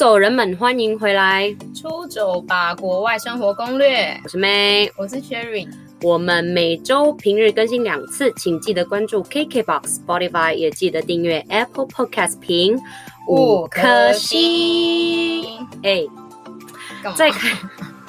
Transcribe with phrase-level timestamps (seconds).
[0.00, 1.54] 走人们，欢迎回来！
[1.74, 4.18] 出走吧，国外生活攻略。
[4.24, 5.68] 我是 May，我是 Cherry。
[6.00, 12.80] 我们每周平日更新两次，请记得关注 KKBOX、Spotify，也记得订阅 Apple Podcast，评
[13.28, 15.44] 五颗星。
[15.82, 16.06] 哎，
[17.14, 17.50] 在开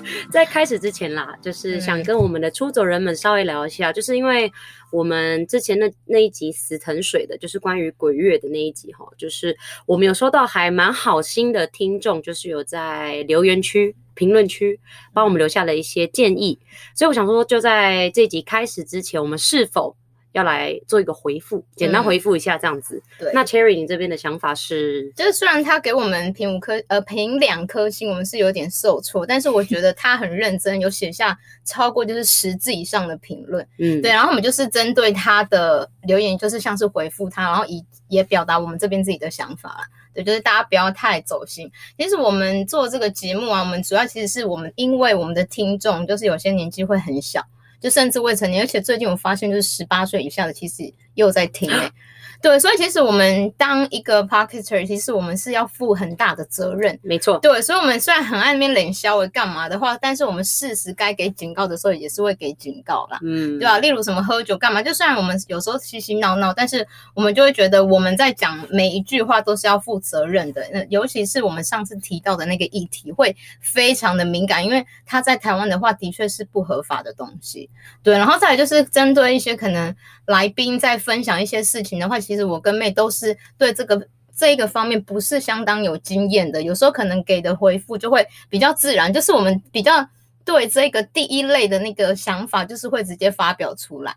[0.31, 4.52] 在开始之前啦，就是想跟我们的出走人们稍微聊一下，嗯、就是因为。
[4.91, 14.77] 我们之前的那一集死藤水的，就是关于鬼月的那一集哈，就是我们有收到还蛮好心的听众，就是有在留言区、评论区
[15.13, 16.59] 帮我们留下了一些建议，
[16.94, 19.95] 所以我想说，就在这集开始之前，我们是否
[20.34, 23.02] 要来做一个回复，简单回复一下这样子。
[23.20, 25.12] 嗯、对，那 Cherry，你这边的想法是？
[25.16, 33.67] 就是虽然他给我们评五颗，呃，评两颗星，我们是有点受挫，但是我觉得他很认真，有写下超过就是十字以上的评论。
[33.77, 39.84] 嗯，对，然后我们就是针对他的留言，就是像是回复他，然后以也表达我们这边自己的想法啦。
[40.13, 41.70] 对，就是大家不要太走心。
[41.98, 47.45] 其实我们做这个节目啊，我们主要其实是我们因为我们的听众就是有些年纪会很小。
[47.81, 51.91] 就甚至未成年，而且最近我发现，就是十八岁以下的其实又在听诶。
[52.42, 56.98] 对，所以其实我们当一个 podcaster，其实我们是要负很大的责任。
[57.03, 63.20] 没错，对，所以我们虽然很爱那边冷笑为干嘛的话，但是我们适时该给警告的时候，也是会给警告啦。
[63.22, 63.78] 嗯，对吧？
[63.78, 70.67] 例如什么喝酒干嘛，就虽然我们有时候嬉嬉闹闹，但是我们就会觉得我们在讲每一句话都是要负责任的。
[70.73, 77.70] 那尤其是我们上次提到的那个议题，会非常的敏感，因为他在台湾的话，的确是不合法的东西。
[78.02, 79.95] 对，然后再来就是针对一些可能
[80.26, 90.07] 来宾在分享一些事情的话，其其实我跟妹都是对这个这一个方面不是相当有经验的，有时候可能给的回复就会比较自然，就是我们比较
[90.45, 94.15] 对这个第一类的那个想法，就是会直接发表出来。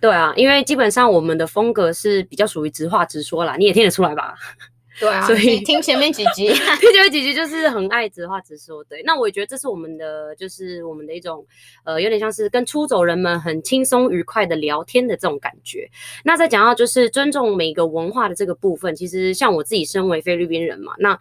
[0.00, 4.36] 对啊，因为基本上我们的风格是比较属于直话直说啦，你也听得出来吧？
[5.00, 6.46] 对啊，所以听前面几集，
[6.80, 8.84] 听前面几集就是很爱直话直说。
[8.84, 11.44] 对，那我也觉得这是我们的，就是我们的一种，
[11.84, 15.90] 呃，有点像是跟出走人们很轻松愉快的聊天的这种感觉。
[16.24, 21.18] 那再讲到就是尊重每个文化的这个部分，其实像我自己身为菲律宾人嘛，那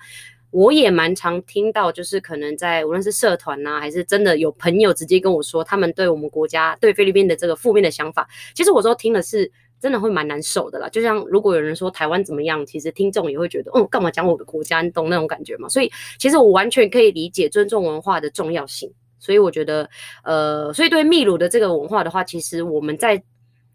[0.51, 9.51] 我也蛮常听到，就是可能在无论是社团呐、啊，还是真的有朋友直接跟我说，他们对我们国家对菲律宾的这个负面的想法，其实我说听的是。
[9.83, 14.81] 真的会蛮难受的啦，就像如果有人说台湾怎么样，其实听众也会觉得，嗯，干嘛讲我的国家？
[14.81, 15.67] 你懂那种感觉吗？
[15.67, 18.89] 所以其实我完全可以理解尊重文化的重要性。
[19.19, 19.89] 所以我觉得，
[20.23, 23.21] 呃，所以对秘鲁的这个文化的话，其实我们在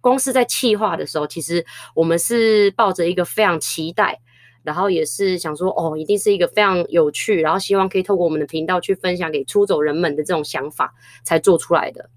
[0.00, 1.62] 公司在企划的时候，其实
[1.94, 4.18] 我们是抱着一个非常期待，
[4.62, 12.08] 然后也是想说，哦，一定是一个非常有趣，然后希望可以透过我们的频道去分享给出走人们的这种想法才做出来的。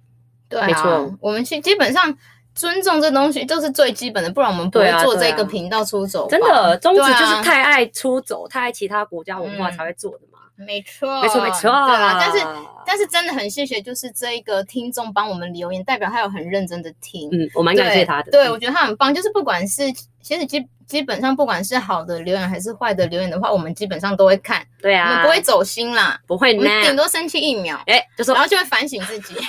[0.48, 2.18] 对啊，没错，我们基基本上。
[2.54, 6.28] 尊重这东西就是最基本的，不然我们不会做这个频道出走。
[6.30, 10.40] 真的，宗旨就是太爱出走，太爱其他国家文化才会做的嘛。
[10.56, 11.62] 没错，没错，没错。
[11.62, 12.46] 对啊，但是
[12.86, 17.30] 但是真的很谢谢，就是这一个听众帮我们留言，代表他有很认真的听。
[17.32, 18.32] 嗯，我蛮感谢他的。
[18.32, 19.92] 对，我觉得他很棒，就是不管是
[20.22, 24.64] 其实基基本上不管是好的留言还是坏的留言的话，我们基本上都会看。
[24.80, 29.34] 对啊，我们不会走心啦，不会，我们顶多生气一秒，哎，就是然后就会反省自己。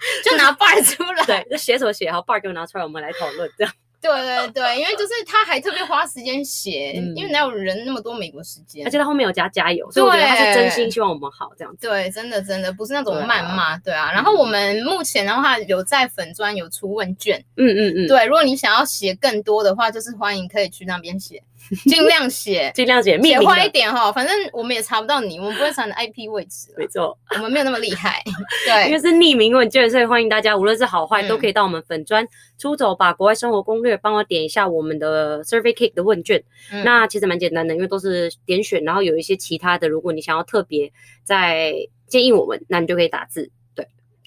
[0.24, 3.72] 就拿 bar 出来，对，就写什么写好 bar 给我拿出来，我们来讨论这样。
[4.02, 11.86] 对对对，因为就是他还特别花时间写，嗯、因为哪有人那么多美国时间，而且他后面有加加油，所以我觉得他是真心希望我们好这样子。
[11.86, 13.92] 对，真的真的不是那种谩骂，对啊。
[13.92, 21.42] 对啊，然后我们目前的话有在粉专有出问卷，嗯嗯嗯，对，如果你想要写更多的话，就是欢迎可以去那边写。
[21.88, 26.74] 尽量写，尽量写，写快一点哈，反正我们也查不到你，我们不会查你的 IP 位置。
[26.76, 28.22] 没错，我们没有那么厉害。
[28.66, 32.26] 对，因为是匿名问卷，所以欢迎大家，无论是好坏，都可以到我们粉砖
[32.58, 36.42] 出走把国外生活攻略，帮我点一下我们的 Survey Cake 的问卷。
[36.72, 40.90] 嗯、那其实蛮简单的，因为都是点选，然后有一些其他的，如果你想要特别
[41.22, 41.72] 再
[42.08, 43.50] 建议我们，那你就可以打字。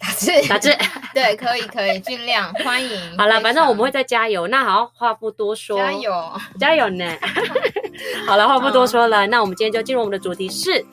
[0.04, 0.76] 打字，打字，
[1.16, 3.18] 对，可以，可以，尽量欢迎。
[3.18, 4.48] 好了，反正我们会再加油。
[4.48, 7.06] 那好，话不多说，加油，加油呢。
[8.28, 10.86] 好了，话不多说了，那我们今天就进入我们的主题是：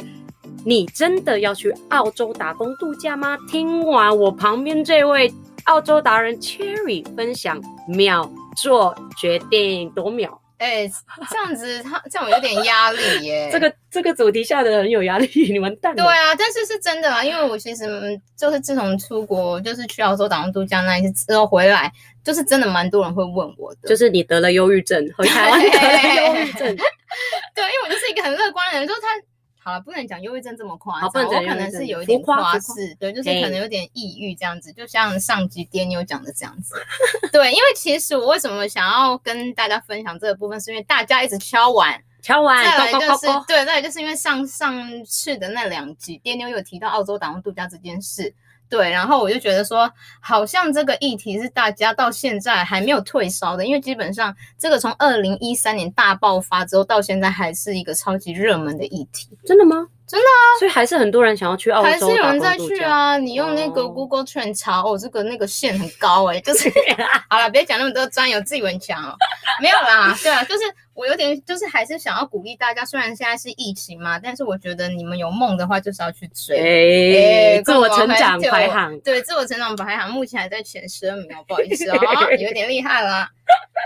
[0.65, 3.37] 你真的要去澳洲打工度假吗？
[3.49, 5.33] 听完我旁边这位
[5.65, 10.40] 澳洲达人 Cherry 分享，秒做决定，多秒。
[10.61, 10.93] 哎、欸，
[11.31, 13.49] 这样子他 这样我有点压力耶。
[13.53, 16.05] 这个这个主题下的很有压力， 你完蛋了。
[16.05, 21.91] 对啊，但是是真的啊，因为我其实就是自从出国，就是去澳洲打工度假那一次之后回来，
[22.23, 26.77] 就是真的蛮多人会问我的，就是你得了忧郁症，回台湾得了忧郁症。
[27.55, 29.09] 对，因为我就是一个很乐观的人，就是他。
[29.62, 36.75] 好了，不能讲忧郁症这么夸张，我可能是有一点夸饰，对，就是可能有点抑郁这样子，就像上集 Daniel 讲的这样子。
[37.31, 48.35] 对，因为其实我为什么想要跟大家分享这个部分，是因为大家一直敲碗敲完，再来就是对，再来就是因为上上次的那两集，爹妞有提到澳洲打工度假这件事。
[48.71, 59.29] 对，然后我就觉得说，好像这个议题是大家到现在还没有退烧的，因为基本上这个从二零一三年大爆发之后到现在还是一个超级热门的议题。
[59.45, 59.89] 真的吗？
[60.07, 60.59] 真的啊！
[60.59, 63.17] 所以还是很多人想要去澳洲，还是有人在去啊。
[63.17, 66.69] 你用那个 Google Trend 查，哦，这个那个线很高哎、欸，就是
[67.29, 69.15] 好了，别讲那么多专有，自以为强哦。
[69.61, 70.63] 没有啦，对啊，就是。
[71.00, 76.58] 我有点就是还是想要鼓励大家，虽然现在是疫情嘛，但是我觉得你们有梦的话就是要去追。
[76.58, 81.97] 哎、欸，自我成长排行，对，自我成长排行目前还在前十二名哦，不好意思哦，
[82.38, 83.31] 有点厉害啦。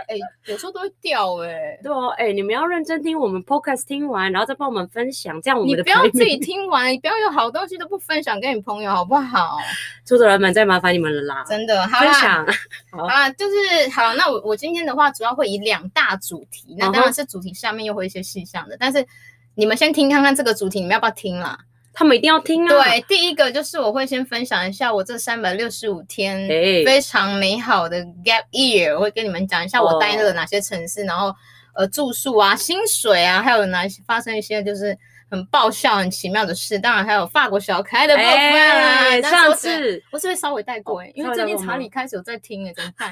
[0.08, 0.20] 哎、欸，
[0.52, 1.80] 有时候都会掉哎、欸。
[1.82, 9.56] 对哦，哎、欸，你们要认真听我们 podcast 听完，然后再帮我们分享，这样我们的你不要自己听完，你不要有好东西都不分享给你朋友，好不好？
[10.04, 12.46] 出走人们再麻烦你们了啦，真的，好啦分享
[12.92, 14.12] 好啊，就是好。
[14.14, 19.06] 那我我今天的话主要会以两大主题，那当然是主题下面又会一些细项的，但是
[19.54, 21.58] 你们先听看看这个主题，你们要不要听啦？
[21.96, 22.68] 他们一定要听啊！
[22.68, 26.48] 对，第一个就是我会先分享一下我这三百六十五天
[26.84, 31.32] 非常美好的 gap year，我会跟你们讲一下我待了哪些城市，然后
[31.76, 34.98] 呃住宿啊、薪水啊，还有哪些发生一些就是
[35.30, 36.76] 很爆笑、很奇妙的事。
[36.80, 39.30] 当然还有法国小可爱的部分啦。
[39.30, 41.12] 上次我是不是稍微带过哎？
[41.14, 43.08] 因为最近查理开始有在听哎，怎么办？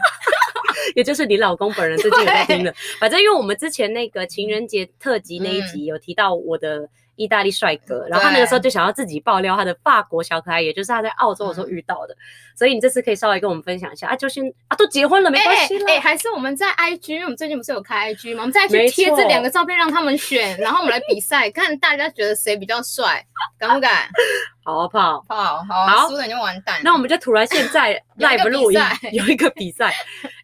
[0.95, 2.75] 也就是你老公本人最近有在听的。
[2.99, 6.89] 反正因为我们之前那个情人节特辑那一集有提到我的。
[7.15, 18.41] 意大利帅哥，然后他那个时候就想要自己爆料他的法国小可爱，也就是他在澳洲的时候遇到的，嗯、所以你这次可以稍微跟我们分享一下啊，就先啊，都结婚了没关系了，哎、欸欸，还是我们在 IG，因为我们最近不是有开 IG 吗？
[18.41, 23.25] 我们再去贴这两个照片让他们选，然后我们来比赛，看大家觉得谁比较帅，
[23.59, 24.09] 敢不敢？
[24.65, 26.81] 好好，泡泡好，输了你就完蛋。
[26.85, 28.81] 那我们就突然现在 live 录音，
[29.13, 29.93] 有一个比赛，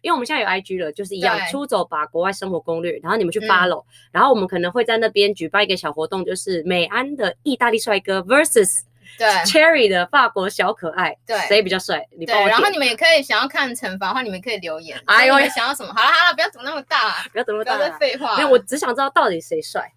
[0.01, 8.81] 因为我们现在有 IG 了，就是一样出走吧国外生活攻略，然后你们去 follow，、嗯、然后我们可能会在那边举办一个小活动，就是美安的意大利帅哥 versus
[9.17, 12.05] 对 Cherry 的法国小可爱，对，谁比较帅？
[12.17, 15.93] 你帮我对，然后你们也可以想要看惩罚的话，你们可以留言，哎呦，想要什么？
[15.93, 18.35] 好了好了，不要赌那么大， 不要赌那么大，不要再废话。
[18.35, 19.91] 没有，我只想知道到底谁帅。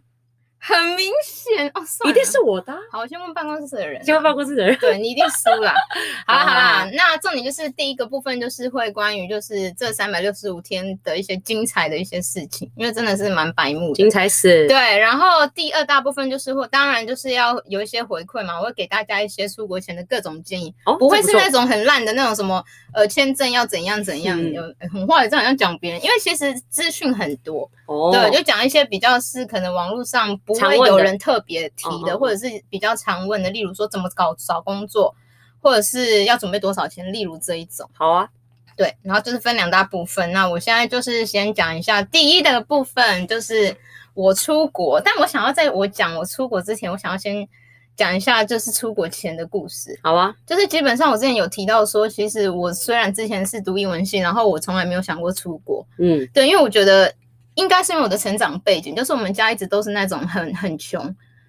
[0.65, 2.73] 很明显哦，一定是我的。
[2.93, 4.01] 好，我先问办公室的人。
[4.05, 4.79] 先问办公室的人。
[4.79, 5.75] 对，你一定输了。
[6.25, 13.95] 好了好了，那重点就是第一个部分，就是会关于就是这三百六十五天的一些精彩的一些事情，因为真的是蛮白目的。
[13.95, 14.69] 精彩死。
[14.69, 22.65] 对，然后第二大部分就是会，当然就是要有一些回馈嘛，我会给大家一些出国前的各种建议，哦、不会是那种很烂的那种什么
[22.95, 27.69] 呃签证要怎样怎样，有、嗯、很坏的这样要讲别人，因为其实资讯很多。
[27.93, 28.11] 哦。
[28.13, 30.37] 对，就讲一些比较是可能网络上。
[30.45, 35.15] 不会有人特别提的，或者是比较常问的，例如说怎么搞找工作，
[35.61, 37.89] 或者是要准备多少钱，例如这一种。
[37.93, 38.29] 好啊，
[38.77, 40.33] 对，然后就是分两大部分。
[40.33, 43.77] 那我现在就是先讲一下第一的部分，就是
[44.15, 45.01] 我出国。
[45.01, 47.47] 但我想要在我讲我出国之前，我想要先
[47.95, 49.99] 讲一下就是出国前的故事。
[50.03, 55.87] 好啊，就是基本上我之前有提到说，其实我虽然之前是读英文系，然后我从来没有想过出国。
[55.99, 57.15] 嗯，对，因为我觉得。
[57.55, 61.03] 应该是因为我的成长背景，就是我们家一直都是那种很很穷，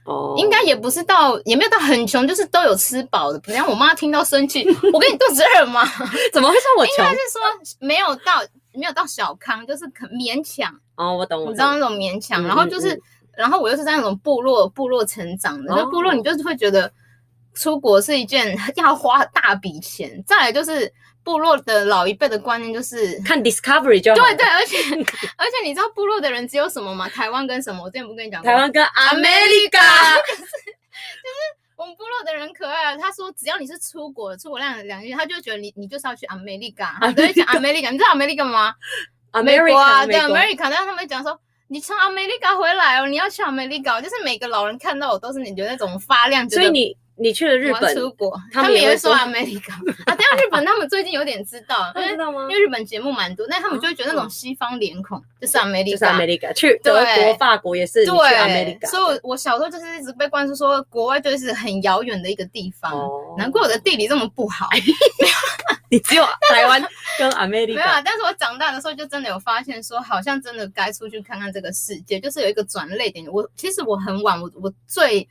[0.05, 3.39] 哦，应该也不是到也没有到很穷，就是都有吃饱的。
[3.39, 5.83] 不然我妈听到生气，我跟你肚子饿吗？
[6.33, 6.95] 怎么会说我穷？
[6.97, 7.41] 应该是说
[7.79, 10.73] 没有到没有到小康，就是很勉强。
[10.95, 12.43] 哦，我懂，我懂，你知道那种勉强。
[12.43, 13.01] 然后就是，
[13.37, 16.91] 然后我又是在那种部落部落成长的，就、哦、部落你就是会觉得
[17.53, 20.91] 出国是一件 要花大笔钱，再来就是。
[21.23, 24.21] 部落的老一辈的观念就是看 Discovery 就好。
[24.21, 24.77] 对对，而且
[25.37, 27.07] 而且你知道部落的人只有什么吗？
[27.09, 27.83] 台湾跟什么？
[27.83, 28.49] 我之前不跟你讲过。
[28.49, 30.15] 台湾跟 America。
[30.27, 31.39] 就是就是
[31.75, 37.13] 我们部落的人可爱啊，他说只要你是出国，出国两两个月，他就觉得你你就是要去 America。
[37.13, 38.75] 对，讲 America，你知道 America 吗
[39.31, 46.97] ？America, 美国啊，对 America，但是他们讲说你从 America 回来哦，你要去 America，就是每个老人看到我都是你觉得那种发亮，所以你。
[47.15, 49.71] 你去了日本出国，他们也会说 America
[50.05, 50.15] 啊。
[50.15, 52.41] 等下日本他们最近有点知道， 知道吗？
[52.43, 56.53] 因为日本节目蛮多，但他们就会觉得那种西方脸孔就是 America，就是 America。
[56.53, 58.87] 去德国、法国也是对 America。
[58.87, 62.91] 所以，我我小时候就是一直被灌输说，国外就是很遥远的一个地方。
[63.37, 64.67] 难怪我的地理这么不好。
[65.91, 66.83] 你只有台湾
[67.19, 67.75] 跟 America。
[67.75, 73.31] 没有啊，但是我长大的时候就真的有发现说，好像真的该出去看看这个世界，就是有一个转捩点。
[73.31, 75.29] 我其实我很晚，我我最。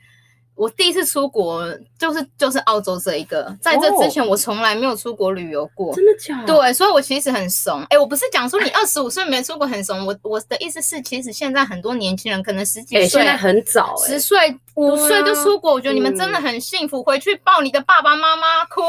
[0.54, 1.66] 我第一次出国
[1.98, 5.94] 就是就是澳洲这一个，在这之前我从来没有出国旅游过。
[5.94, 6.46] 真的假的？
[6.46, 7.80] 对，所以我其实很怂。
[7.84, 14.36] 哎、欸，我不是讲说你二十五岁没出国很怂，我我的意思是，其实现在很多年轻人可能十几岁，欸、现在很早、欸，十岁
[14.74, 17.02] 五岁就出国，我觉得你们真的很幸福。
[17.02, 18.80] 回去抱你的爸爸妈妈哭，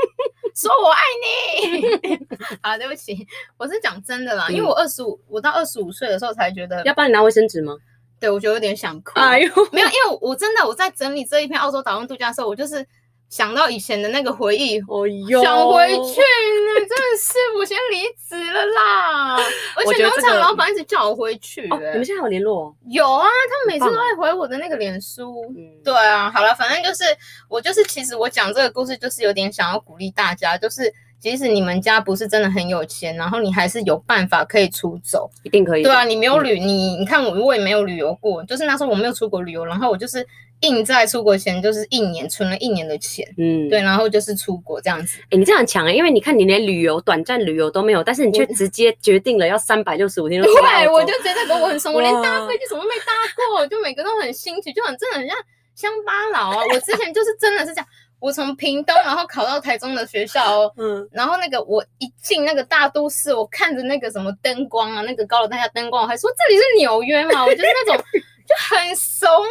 [0.56, 2.18] 说我爱你。
[2.62, 3.26] 好，对不起，
[3.56, 7.76] 我是讲真的啦，嗯、因为我二十五，我到二十五岁的时候才觉得，要帮你拿卫生纸吗？
[8.22, 9.18] 对，我觉得有点想哭。
[9.18, 12.86] 哎呦，没有，因为我真的我在整理这一篇澳洲岛上度假的时候，我就是。
[13.32, 19.36] 想到以前的那个回忆，哦哟，想回去呢，真的是我先离职了啦。
[19.74, 22.76] 而且农场老板一直叫我回去，欸，你们现在有联络？
[22.90, 25.46] 有啊，他每次都会回我的那个脸书。
[25.56, 27.04] 嗯，对啊，好了，反正就是
[27.48, 35.82] 我就是，其实我讲这个故事就是有点想要鼓励大家，就是即使你们家不是真的很有钱，然后你还是有办法可以出走，一定可以。
[35.82, 40.26] 对啊，你没有旅，你你看我我也没有旅游过，就是那时候我没有出国旅游，然后我就是。
[40.62, 45.18] 硬在出国前就是一年存了一年的钱，嗯，对，然后就是出国这样子。
[45.22, 50.38] 哎、欸，你这样强哎，因为你看你连旅游、短暂旅游都没有，但是你却直接决定了要三百六十五天。
[50.46, 53.12] 对，我就觉得跟我很怂，我连搭飞机什么都没搭
[53.48, 55.36] 过，就每个都很新奇，就很真的很像
[55.74, 56.64] 乡巴佬啊。
[56.72, 57.86] 我之前就是真的是这样，
[58.22, 68.02] 我从屏东然后考到台中的学校哦，嗯，然后那个我一进那个大都市，我看着那个什么灯光啊，那个高楼大厦灯光，我还说这里是纽约嘛，我就是那种。
[68.44, 69.46] 就很怂啊，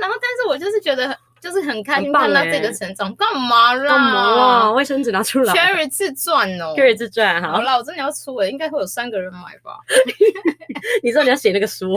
[0.00, 3.88] 然后但是我就是觉得就是很开心看到这个成长，干嘛啦？
[3.88, 4.70] 干嘛啦？
[4.76, 5.52] 卫生纸拿出来。
[5.54, 9.78] Cherry 自传哦，Cherry 自传， 好，好了，我真的要出了，应该会有三个人买吧？
[11.02, 11.96] 你知道你要写那个书？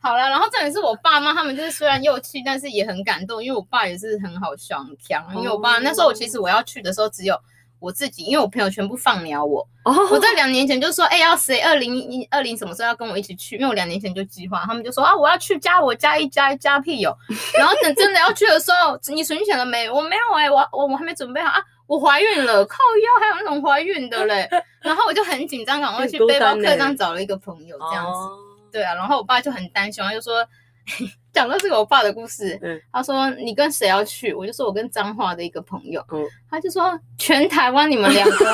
[0.00, 5.24] 好了，然后这里是我爸妈，他们就是虽然又气，但是也很感动，因为我爸也是很好笑，很强。
[5.36, 7.38] 因为我爸那时候我其实我要去的时候只有。
[7.82, 9.96] 我自己，因为我朋友全部放鸟我，oh.
[10.12, 13.56] 我在两年前就说，哎、欸，要谁二零一二零什么时候要跟我一起去？
[13.56, 17.12] 因为我两年前就计划，他们就说啊，我要去加我加一加一加屁友，
[17.58, 19.90] 然后等真的要去的时候，你存钱了没？
[19.90, 24.48] 我没有哎、欸，我我我还没准备好啊，我怀孕了，靠腰还有那种怀孕的嘞，
[24.80, 28.30] 然后我就很紧张，赶快去 背包客栈找了一个朋友这样子，oh.
[28.70, 30.46] 对啊，然后我爸就很担心，他就说。
[31.32, 34.34] 讲到这个我爸的故事，嗯，他说你跟谁要去？
[34.34, 38.36] 我就说我跟彰化的一个朋友，嗯，他就说全台湾你们两个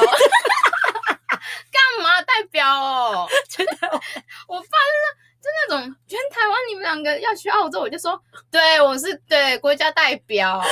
[1.71, 3.27] 干嘛代表哦？
[3.49, 4.01] 全台湾，
[4.47, 5.07] 我爸就是
[5.41, 8.21] 就那种全台湾你们两个要去澳洲，我就说
[8.51, 10.63] 对，我是对国家代表。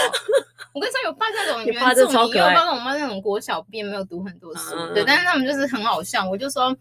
[0.72, 6.76] 我跟你说，我爸那种原住民，我爸跟我妈那种国小毕业没有读很多书，嗯，对，但是他们就是很好笑，我就说。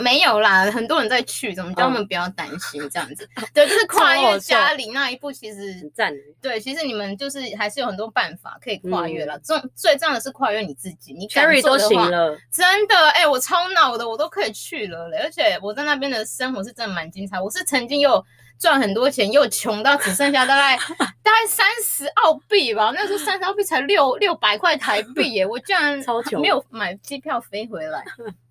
[0.00, 3.28] 没有啦，很多人在去，怎么叫他们不要担心这样子？
[3.54, 6.12] 对，就是跨越家里那一步，其实赞。
[6.40, 9.38] 对，其实你们就是还是有很多办法可以跨越了。
[9.40, 15.18] 重最重要的是跨越你自己，你 carry 都行了，真的，哎，我超脑的，我都可以去了嘞。
[15.18, 17.40] 而且我在那边的生活是真的蛮精彩。
[17.40, 18.24] 我是曾经又
[18.58, 20.76] 赚很多钱，又穷到只剩下大概
[21.22, 22.92] 大概三十澳币吧。
[22.94, 26.02] 那时候三十澳币才六六百块台币耶，我居然
[26.40, 28.04] 没有买机票飞回来。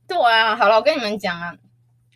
[0.08, 1.54] 对啊，好了，我跟你们讲啊，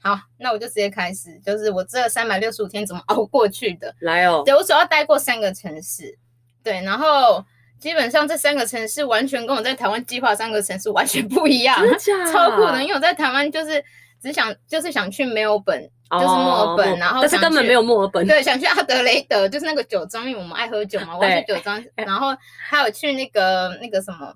[0.01, 3.93] 好，那我就直接开始，就是我这三百六十五天怎么熬过去的。
[3.99, 6.17] 来哦，对，我主要待过三个城市，
[6.63, 7.43] 对，然后
[7.79, 11.77] 基本上这三个城市完全跟我在台湾计划三个城市完全不一样，
[12.31, 12.81] 超酷的。
[12.81, 13.83] 因为我在台湾就是
[14.21, 15.77] 只想就是想去没有本，
[16.11, 22.35] 就是墨尔本，然后但是根本没有墨尔本，对，想去阿德雷德，就是那个酒庄，因为我们爱喝酒嘛，我要去酒庄，然后
[22.67, 24.33] 还有去那个那个什么。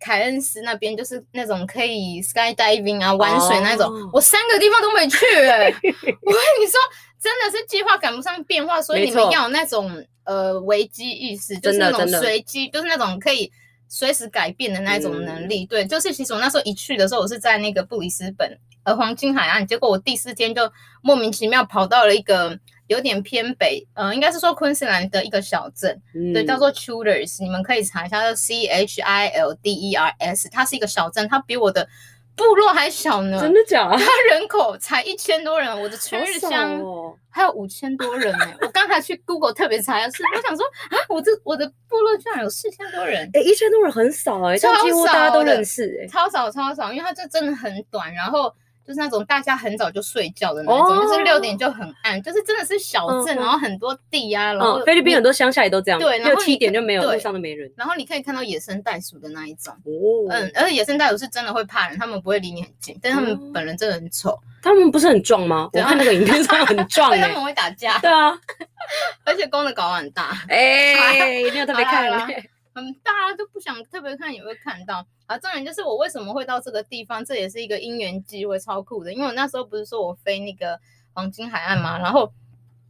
[0.00, 4.14] 凯恩斯那边就是那种可以 skydiving 啊，玩水那种，oh.
[4.14, 5.70] 我三个地方都没去哎、欸。
[5.70, 6.80] 我跟你说，
[7.20, 13.52] 真的是计划赶不上变化，所以你们要有那种呃危机意识，就是那种随机，就是那种可以
[13.88, 15.66] 随时改变的那种能力。
[15.66, 22.58] 对，就是其实我那时候一去的时候，我是在那个布里斯本呃黄金海岸，结果我第四天就莫名其妙跑到了一个。
[22.90, 31.88] 有点偏北，嗯、呃，应该是说昆士兰的一个小镇，嗯、对，叫做 Childers，你们可以查一下，叫 C H I L D E R S，它是一个小镇，它比我的
[32.34, 33.40] 部落还小呢。
[33.40, 33.96] 真的假的？
[34.04, 36.82] 它人口才一千多人，我的春日乡
[37.30, 38.52] 还有五千多人呢。
[38.60, 48.52] 我刚才去 Google 特别查一下，是我想说啊，我这我的部落居然有四千多人，哎、欸，一千多人很少哎、欸，超少，几乎大家都认识哎、欸，超少超少，因为它这真的很短，然后。
[48.90, 65.70] 就是那种大家很早就睡觉的那种，哦、就是六点就很暗，就是真的是小镇，嗯、然后很多地啊，然后菲律宾很多乡下也都这样，对，六七点就没有，路上都没人，然后你可以看到野生袋鼠的那一种，哦，嗯，而且野生袋鼠是真的会怕人，他们不会离你很近，但他们本人真的很丑，他们不是很壮吗？
[65.72, 68.36] 我看那个影片上很壮、 欸，他们会打架，对啊，
[69.24, 72.26] 而且公的睾丸很大，哎、欸，一定要特别看了。
[72.72, 75.04] 很大，都不想特别看，也会看到。
[75.26, 79.12] 啊，重点就是我为什么会到这个地方，这也是一个因缘机会，超酷的。
[79.12, 80.78] 因为我那时候不是说我飞那个
[81.12, 82.32] 黄金海岸嘛，然后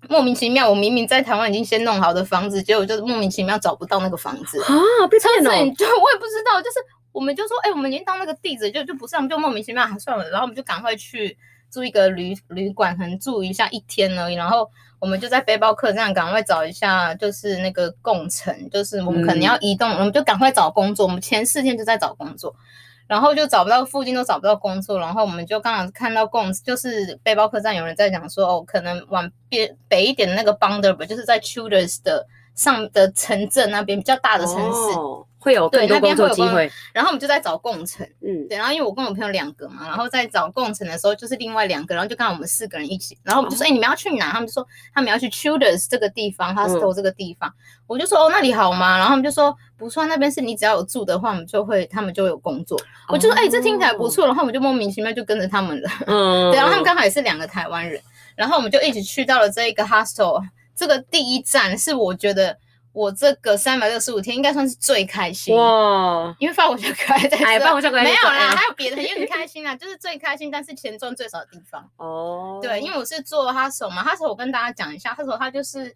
[0.09, 5.51] 莫名其妙，我明明在台湾已经先弄好的房子，结果就是莫名其妙找不到那个房子啊，被骗了。
[5.51, 6.79] 对，我也不知道，就是
[7.13, 11.37] 我们就说，哎、欸，我们已经到那个地址，就就不是，我们就莫名其妙，还算了，然后我们就赶快去
[11.71, 14.71] 住一个旅旅馆，可能住一下一天而已，然后。
[15.01, 21.07] 我们就在背包客栈赶快找一下，就是那个共乘，就是我们可能要移动，嗯、我们就赶快找工作。
[21.07, 22.55] 我们前四天就在找工作，
[23.09, 34.99] 然后就找不到附近都找不到工作，然后我们就刚好看到共就是背包客栈有人在讲说哦，可能往边北一点的那个 Bundaberg 就是在 Tudors 的上的城镇那边比较大的城市。
[34.99, 44.31] 哦会有更多工作机会，然后我们就在找共乘，嗯，对，然后因为我跟我朋友两个嘛，然后在找共乘的时候就是另外两个，然后就刚好我们四个人一起，然后我们就说，哎、哦，你们要去哪？
[44.31, 47.55] 他们就说他们要去 Tudors 这个地方，Hostel 这个地方，嗯、
[47.87, 48.99] 我就说哦，那里好吗？
[48.99, 52.77] 然后他们就说不错，那边是你只要有住的话，我们就会他们就会有工作。
[52.79, 57.99] 哦、我就说哎，这听起来不错，然后我们就莫名其妙就跟着他们了，嗯， 对，然后他们刚好也是两个台湾人，
[58.37, 60.43] 然后我们就一起去到了这一个 Hostel，
[60.77, 62.59] 这个第一站是我觉得。
[62.93, 72.59] 我这个三百六十五天应该算是最开心哇，因为法国小可爱在这，法国小可爱没有啦，还有别的，也很开心啊，就是最开心，但是钱赚最少的地方哦。
[72.61, 75.95] 对，因为我是做 hostel 嘛，hostel 我跟大家讲一下，hostel 它就是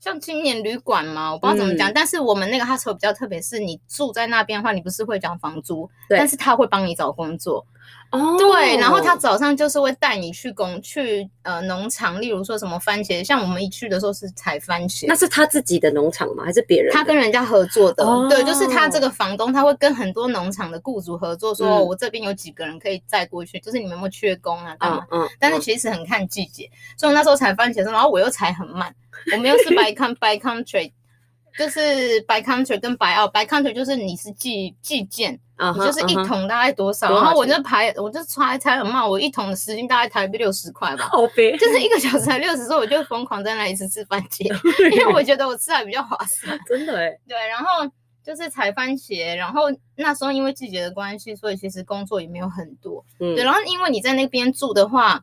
[0.00, 7.64] 像青年旅馆嘛，我不知道怎么讲，嗯、但是我们那个 hostel 比较特别，是你住在那边的话，你不是会讲房租，但是他会帮你找工作。
[8.10, 16.44] 哦，对，然后他早上就是会带你去工去呃农场，例如说什么番茄，像我们一去的时候是采番茄，那是他自己的农场吗？
[16.44, 16.92] 还是别人？
[16.92, 24.76] 他跟人家合作的，哦、对，就是他这个房东他会跟很多农场的雇主合作，说、嗯、我这边有几个人可以载过去，就是你们有没有缺工啊？
[24.78, 25.04] 干嘛？
[25.10, 28.94] 嗯，嗯，但是其实很看季节，所以我那时候采番茄的时候，然后我又采很慢，
[29.32, 30.92] 我们又是 by con by country。
[31.56, 37.14] 就是 by country 跟 by out by country 就是你是计计件，uh huh, 你就是一桶大概多少，uh huh.
[37.14, 44.44] 然后我就排，我就猜猜很慢，我一桶的时薪大概台币六十块吧，好肥，就是一个小时才六十，所以我就疯狂在那里吃吃番茄，
[44.90, 47.88] 因为我觉得我吃还比较划算， 真的哎，对，然后
[48.24, 49.62] 就是采番茄，然后
[49.94, 55.22] 那时候因为季节的关系，所以其实工作也没有很多，嗯，对，然后因为你在那边住的话，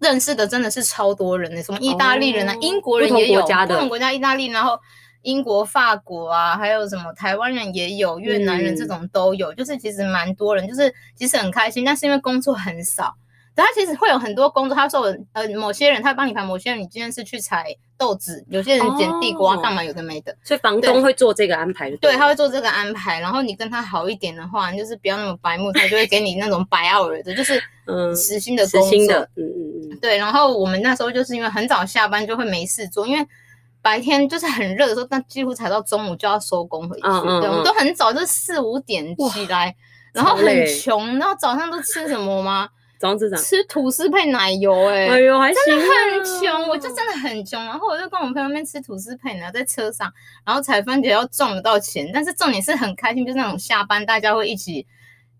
[0.00, 4.78] 认识的真的是超多人的，什么意大利人啊，oh, 英国人也有，不同国家的，不同国家意大利，然后。
[5.24, 13.14] 英国、法国啊，还有什么台湾人也有，越南人这种都有，嗯、就是其实蛮多人，就是其实很开心，但是因为工作很少，
[13.54, 14.76] 但他其实会有很多工作。
[14.76, 17.64] 他说，呃，某些人他会帮你排，某些人你今天是去采
[17.96, 20.36] 豆子，有些人捡地瓜干嘛，有的没的。
[20.42, 23.18] 所以房东会做这个安排對，对，他会做这个安排。
[23.20, 29.14] 然后你跟他好一点的话，你就是不要那么白目，他就会给你那种 by hour 的，就是 嗯，时薪的工作。
[29.36, 29.98] 嗯嗯嗯。
[30.02, 33.26] 对，然后我们那时候就是因为很早下班就会没事做，因为。
[33.84, 37.06] 白天就是很热的时候，但几乎才到中午就要收工回去。
[37.06, 39.76] 嗯嗯、对，我们都很早，就四五点起来，
[40.14, 41.18] 然后很穷。
[41.18, 42.66] 然后早上都吃什么吗？
[42.98, 43.36] 早上吃啥？
[43.36, 45.08] 吃吐司配奶油、欸。
[45.08, 47.62] 哎，哎呦，还真的很穷，我就真的很穷。
[47.62, 50.10] 然后我就跟我们朋友们吃吐司配奶油，在车上，
[50.46, 54.86] 然后采番茄要赚得到钱，但是重点是很开心，就是那种下班大家会一起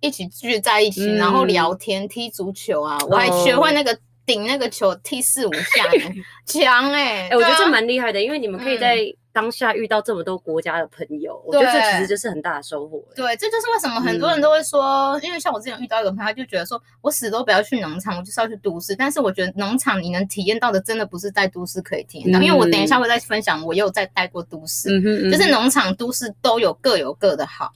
[0.01, 2.99] 一起聚在一起，嗯、然后聊天、踢足球啊。
[3.09, 3.99] 我还学会那个。
[4.27, 5.85] 顶那个球踢四五下，
[6.47, 7.29] 强哎！
[7.29, 8.99] 哎，我觉得这蛮厉害的，因为你们可以在
[9.33, 13.05] 当下遇到这么多国家的朋友，我觉得这其实就是很大的收获。
[13.17, 18.95] 对，这就是为什么很多人都会说，因为像我之前遇到一个朋友，他就觉得说我死都不要去农场，我就是要去都市。
[18.95, 24.89] 但是我觉得农场你能体验到的，真的不是在都市可以体验到，因为我等一下会再分享，我又在待过都市，
[25.31, 27.73] 就是农场、都市都有各有各的好。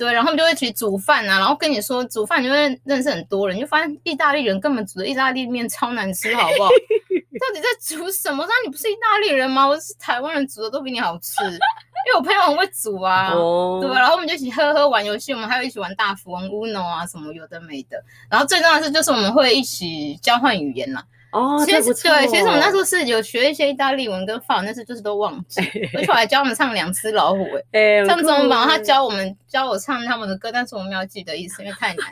[0.00, 6.70] 对，然后他们就会一起煮饭啊，然后跟你说煮饭，你就会认识很多人，你就发现意大利人根本煮的意大利面超难吃，好不好？
[7.38, 8.46] 到底在煮什么？
[8.46, 9.66] 那你不是意大利人吗？
[9.68, 13.98] 我是台湾人，煮的都比你好吃，因为我朋友很会煮啊，对吧？
[13.98, 18.02] 然后我们就一起喝喝玩游戏，我们还有一起玩大富翁、Uno 啊什么有的没的。
[18.30, 21.04] 然后最重要的是，就是我们会一起交换语言啦。
[21.32, 25.60] 哦，其实对，其实我们那时候是有学一些意大利文跟法文，但是就是都忘记。
[25.94, 32.06] 而且我还教他们唱两只老虎，哎，唱中文版，他教我们教我唱他们的歌，但是我没有记得意思，因为太难。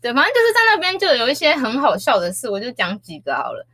[0.00, 3.66] 对，反正就是在那边就有一些很好笑的事，我就讲几个好了。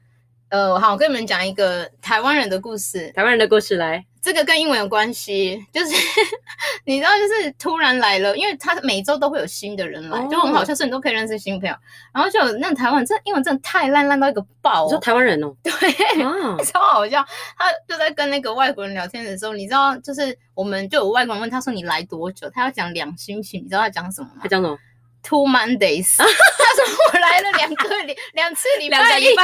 [0.51, 3.09] 呃，好，我跟你们讲一个台湾人的故事。
[3.15, 5.95] 台湾人的故事来，这个跟英文有关系，就是
[6.85, 11.75] 你知道，就是突然来了，因为他每周都会有新的人来，哦、就很好笑，所以你都可以认识新朋友。
[12.13, 14.87] 然后就有那台湾，这英文真的太烂，烂到一个爆、哦。
[14.87, 15.55] 你说台湾人哦？
[15.63, 15.73] 对，
[16.25, 17.25] 啊、 超好笑。
[17.57, 24.41] 他就在跟那个外国人聊天的时候，你知道，就是我们就有外国人问他说：“你来多久？”他要讲两星期，你知道他讲什么吗？
[24.43, 24.77] 他讲什么
[25.23, 26.33] ？Two Mondays， 他说
[27.13, 29.37] 我来了两个礼两次礼拜一，我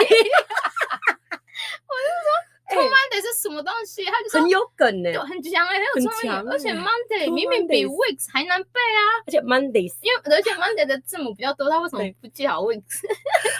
[1.67, 2.31] 就说
[2.69, 4.05] Two Mondays 是什么东西？
[4.07, 13.03] 他就说很有梗呢，很强哎，很有创意，而且 Monday 明明比 Weeks 还难背啊，而且 Mondays，因为而且 Monday 的字母比较多，他为什么不记好 Weeks？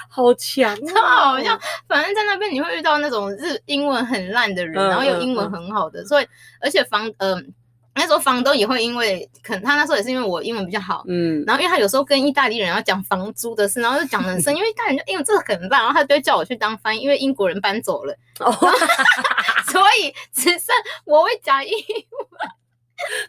[0.09, 1.59] 好强， 超好笑。
[1.87, 6.27] 反正在那边你会遇到那种日英文很烂的人，然后有英文很好的，所以
[6.61, 7.55] 而且房嗯。
[7.97, 18.53] 那时候房东也会因为，可能他那时候也是因为我英文比较好，嗯，然后因为他有时候跟意大利人要讲房租的事，然后就讲得很深，因为意大利人就英文真的很烂，然后他就会叫我去当翻译，因为英国人搬走了，哦，
[19.73, 22.51] 所以只剩我会讲英文。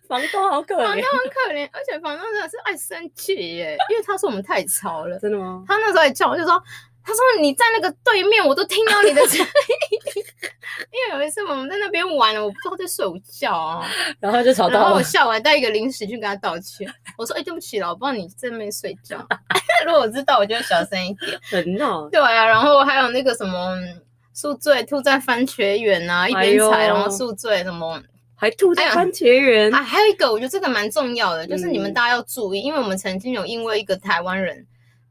[0.07, 5.19] 房东好可怜，房东很可怜，而且房东真的是爱生气耶，因为他说我们太吵了。
[5.19, 5.63] 真的吗？
[5.67, 6.61] 他那时候也叫我，就说。
[7.07, 9.45] 他说：“你在那个对面，我都听到你的声音。
[10.91, 13.89] 因为有一次我们在那边玩了，我不知道在睡午觉啊，
[14.19, 14.81] 然后就吵到我。
[14.81, 16.85] 然后我下午还带一个零食去跟他道歉。
[17.17, 19.25] 我说：‘哎、欸，对不起了，我不知道你在那边睡觉。
[19.87, 21.39] ’如果我知道，我就会小声一点。
[21.49, 22.09] 很闹。
[22.09, 23.73] 对啊，然后还有那个什么
[24.33, 28.03] 宿醉吐在番茄园啊，一边踩然后宿醉什么，
[28.35, 29.73] 还吐在番茄园。
[29.73, 34.67] 啊，还有一个，我觉得这个蛮重要的，就是你们大家要注意，嗯、因为我们曾经有因为一个台湾人。”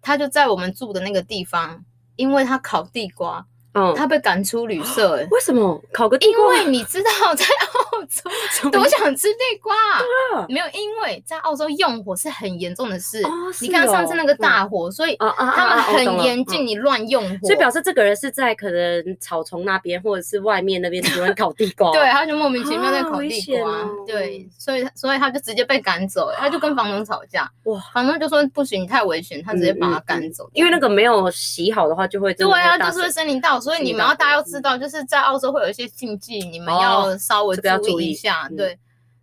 [0.07, 3.45] 他就在我们住的那个地方，因为他烤地瓜。
[3.77, 5.79] 嗯，他被赶出旅社，哎，为什么？
[5.93, 6.57] 烤个地瓜？
[6.57, 9.75] 因为你知道，在澳洲 多想吃地瓜，
[10.49, 13.23] 没有，因为在澳洲用火是很严重的事。
[13.61, 21.93] 你看上次那个大火，所以他们很严禁你乱用火，所以表示这个人是在可能草丛那边或者是外面那边喜欢烤地瓜。
[21.95, 27.51] 对，他就莫名其妙在烤地瓜，对，所以所以他就直接被赶走，他就跟房东吵架。
[27.65, 33.66] 哇，房东就说不行，太危险，他直接把他赶走，因为那个没有洗好的话就会对啊，就是会森林大火。
[33.67, 38.49] 所以你们要大家要知道，就是在澳洲会有一些禁忌，你们要稍微注意一下。
[38.57, 38.79] 对，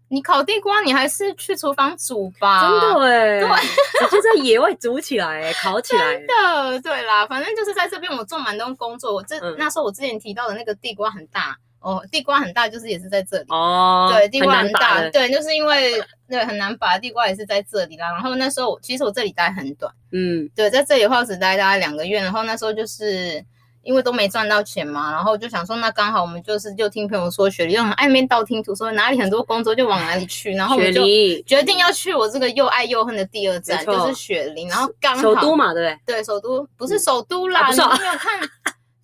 [0.10, 2.60] 你烤地瓜，你还是去厨房煮吧。
[2.62, 3.48] 真的哎，对，
[4.10, 6.18] 直接在野外煮起来，烤起来。
[6.18, 9.14] 真的，对啦，反正就是在这边我做蛮多工作。
[9.14, 14.10] 我这那时候我之前提到的那个地瓜很大哦，地瓜很大，就是也是在这里哦。
[14.12, 18.12] 对，地瓜很大，对，就是因为对很难拔，地瓜也是在这里啦。
[18.12, 22.20] 然后那时候其实我这里待很短，嗯，对，在这里的话只待大概两个月。
[22.20, 23.42] 然后那时候就是。
[23.84, 31.02] 因为都没赚到钱嘛，然后就想说，那刚好我们就是就听朋友说雪梨，又很爱面道听途说哪里很多工作就往哪里去，然后我们就
[31.46, 36.16] 决定要去我这个又爱又恨的第二站，就是雪梨，然后刚好首都嘛，对不对？
[36.16, 38.40] 对，首都不是首都啦，你没有看。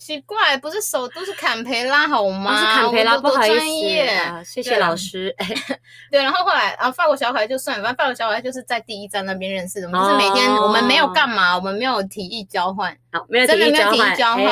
[0.09, 2.57] 奇怪，不是首都是坎培拉好吗？
[2.57, 5.35] 是坎培拉，不好意思，谢谢老师。
[6.09, 14.47] 对，然后后来啊，法国小孩就算，反正法国小孩就是在第一站那边认识的，我们就是每天我们没有干嘛，我们没有提议交换，没有真的没有提议交换。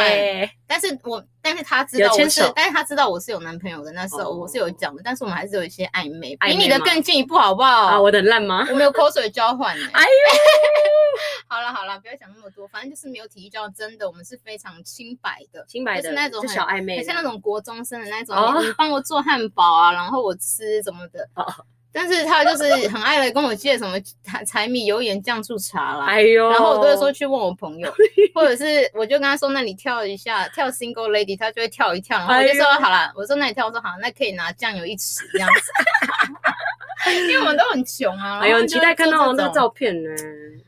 [0.67, 7.69] 但是我但是他知道我是，但是他知道我是有男朋友的，那时候我是有讲的，但是我们还是有一些暧昧，比你的更进一步好不好？
[7.88, 8.67] 啊，我的烂吗？
[8.69, 9.73] 我们有口水交换。
[9.93, 10.07] 哎呦！
[11.47, 21.29] 好了好了，不要讲那么多，反正就是没有体育教，真的，我们是非常清白的，清白的，就是那种小暧昧，像那种国中生的那种，你帮我做汉堡啊，然后我吃什么的。
[21.91, 27.91] 但是他就是很爱来跟我借什么柴柴米油盐酱醋茶啦，哎呦，然后我都会说去问我朋友，
[28.36, 38.39] 或者是我就跟他说那你跳一下，跳 single lady，他就会跳一跳，然后我就说好啦，我说那你跳，我说好，那可以拿酱油一匙这样子， 因为我们都很穷啊。
[38.41, 40.10] 哎呦，很期待看到那个照片呢。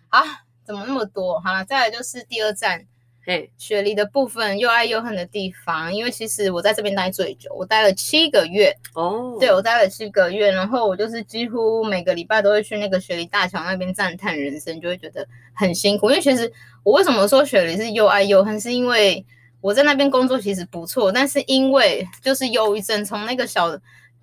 [0.10, 0.24] 啊。
[0.70, 1.40] 怎么那么多？
[1.40, 2.86] 好了，再来就是第二站，
[3.30, 5.94] 嘿，雪梨的部分又爱又恨的地方。
[5.94, 9.38] 因为其实我在这边待最久，我待了七个月哦。
[9.40, 16.10] 对，我待了七个月，然后我就是几乎每个礼拜都会去那个雪梨大桥那边赞叹人生，就会觉得很辛苦。
[16.10, 19.24] 因为其实我为什么说雪梨是又爱又恨，是因为
[19.62, 23.80] 我在那边工作其实不错，但是因为就是忧郁症，从那个小。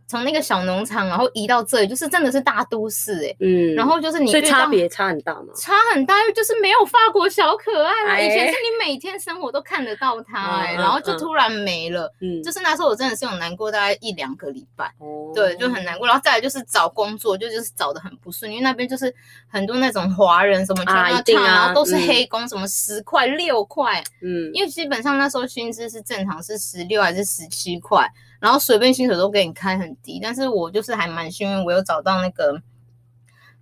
[0.07, 5.49] 从那个小农场，然后移到这里，就是真的是大都市哎、欸，嗯，然后就是你，所以差别差很大吗？
[5.57, 8.23] 差很大，就是没有法国小可爱了。
[8.23, 16.07] 以前是你每天生活都看得到它哎、欸，然后就突然没了，嗯，就是那时候我真的是有难过大概一两个礼拜，哦，对，就很难过。
[16.07, 19.13] 然后再来就是找工作，就就是找的很不顺，因为那边就是
[19.49, 28.09] 很多那种华人什么啊，一定啊，然后都是黑工，什么十块六块，嗯，因为基本上那时候薪资是正常是十六还是十七块。
[28.39, 32.61] 然后随便薪水都给你开很低，但是我就是还蛮幸运，我有找到那个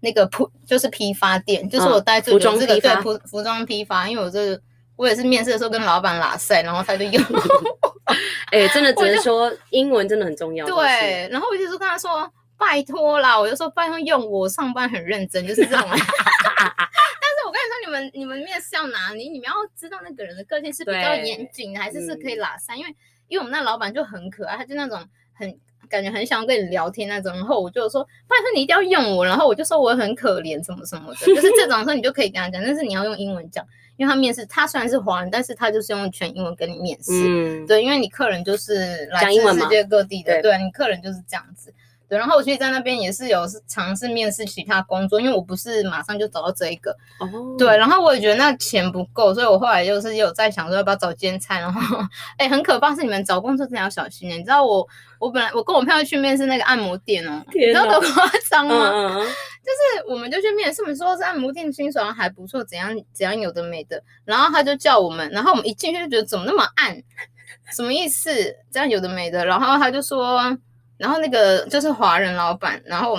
[0.00, 4.60] 那个铺，就是批发店，就是我待最久这个对服服装批发，因为我这个
[4.96, 7.24] 我也是面试的时候跟老板拉塞，然后他就用，
[8.50, 10.66] 哎，真的只能说英文真的很重要。
[10.66, 15.86] 对，然后我就是跟他说拜托啦，我就说拜托用我上班很认真，就是这种。
[15.88, 22.94] 但是我跟你说，你们你们面试要哪里，你们要知道那个人的个性是比较严谨，还是是可以拉塞，因为。
[23.28, 24.98] 因为我们那老板就很可爱，他就那种
[25.32, 25.54] 很
[25.88, 27.32] 感觉很想跟你聊天那种。
[27.32, 29.24] 然后我就说，不然说你一定要用我。
[29.24, 33.64] 然后我就说我很可怜，什么什么的，就是这种时候你就可以跟他讲，但是你要用英文讲，
[33.96, 37.12] 因为他面试他虽然是华人，但是他就是用全英文跟你面试。
[37.12, 41.72] 嗯，对，因为你客人就是来自世界各地的，对，你客人就是这样子。
[42.06, 46.90] 对，然后我其实在那边也是有尝试面试其他工作，因为我不是马上就找到这一个。
[47.18, 47.56] 哦。
[47.58, 51.58] 对，然后我也觉得那钱不够，所以我后来就是有在想说要不要找兼差。
[51.58, 51.98] 然后，
[52.36, 54.36] 哎，很可怕是你们找工作真的要小心的。
[54.36, 54.86] 你知道我，
[55.18, 58.90] 我本来我跟我朋友去面试那个按摩店哦，你知道多夸张吗？
[58.92, 59.26] 嗯嗯。
[59.64, 64.02] 就是我们就去面试，我们说是按摩店薪水还不错，怎样怎样有的没的。
[64.26, 67.02] 然后他就叫我们，然后我们一进去就觉得怎么那么暗，
[67.74, 68.30] 什么意思？
[68.70, 69.46] 这样有的没的。
[69.46, 70.56] 然后他就说。
[70.96, 73.16] 然后那个就是华人老板，然后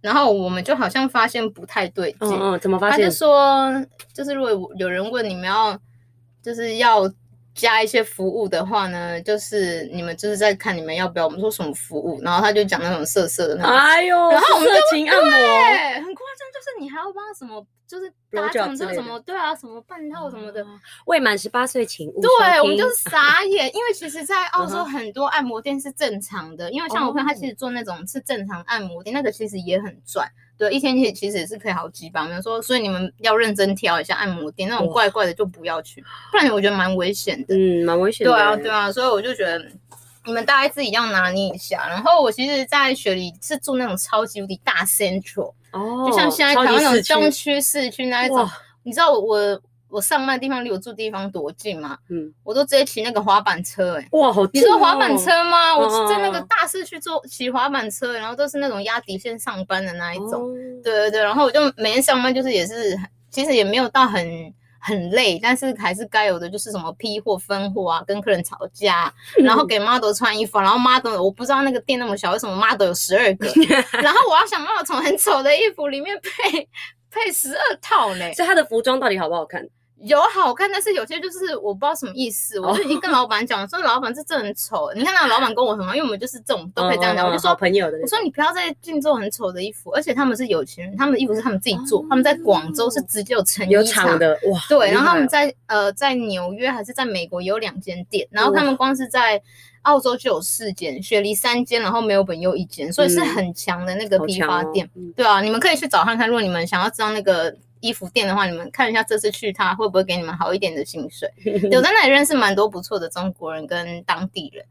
[0.00, 2.98] 然后我们就好像发现不太对劲，嗯嗯，怎么发现？
[2.98, 5.78] 他就说，就是如果有人问你们要，
[6.42, 7.10] 就是要。
[7.56, 15.38] 加一些服务的话呢，就是你们就是在看你们要不要我们说什么服务，然后他就讲那种色色的那种，哎呦，然后我们就色情按摩，对，
[16.00, 20.66] 很夸张，就是你还要帮他什么，就是打整这什么，对啊，什么半套什么的，
[21.06, 22.20] 未满十八岁请勿。
[22.20, 30.28] 对，我们就是傻眼，因为其实，在澳洲很多按摩店是正常的，因为像我朋友他其实做那种是正常按摩店，那个其实也很赚。
[30.56, 32.20] 对，一天其实其实也是可以好几百。
[32.20, 37.54] 我们说，所以你们要认真挑一下按摩店，那种怪怪的就不要去，不然我觉得蛮危险的。
[37.56, 38.32] 嗯，蛮危险的。
[38.32, 39.64] 对啊，对啊，所以我就觉得
[40.24, 41.86] 你们大概自己要拿捏一下。
[41.88, 48.48] 然后我其实，在雪梨是住那种超级无敌大 Central，哦，就像现在台湾那种东区市区那一种，
[48.82, 49.20] 你知道我。
[49.20, 49.60] 我
[49.90, 51.96] 我上班的地方离我住的地方多近吗？
[52.08, 54.44] 嗯，我都直接骑那个滑板车、欸，哎，哇，好！
[54.52, 55.76] 你说滑板车吗？
[55.76, 62.98] 我在那个大市区坐骑滑板车，然后都是那种压底线上班的那一种，哦、对对对，然后我就每天上班就是也是，
[63.30, 64.52] 其实也没有到很
[64.86, 73.46] 很累，但是还是该有的就是什么批货分货啊，跟客人吵架，然后给 model 穿衣服，然后 model 我不知道那个店那么小，为什么 model 有十二个，
[74.02, 76.68] 然后我要想办法从很丑的衣服里面配
[77.10, 79.66] 配十二套嘞，所以他的服装到底好不好看？
[80.04, 82.60] 有好看，但是有些就是我不知道什么意思。
[82.60, 84.92] 我就已经跟老板讲，说老板这真的很丑。
[84.94, 87.26] 你看那个老板跟我很好，因为我们就是这种都可以这样讲。
[87.26, 94.60] 我就说朋友的，我说你不要再进做很丑的衣服，而且他们是有钱人，他们的衣服是他们自己做，他们在广州是直接有成衣厂的哇。
[94.68, 99.40] 对，然后他们在呃在纽约还是在美国有两间店，然后他们光是在
[99.82, 104.86] 澳洲就有四间，雪梨三间，然后墨尔本又一间，所以是很强的那个批发店。
[105.16, 107.56] 对啊，你们可以去找看看，如果你们想要知道那个。
[107.84, 111.30] 衣服店的话，你们看一下这次去他会不会给你们好一点的薪水？
[111.70, 114.64] 有在那里认识蛮多不错的中国人跟当地人，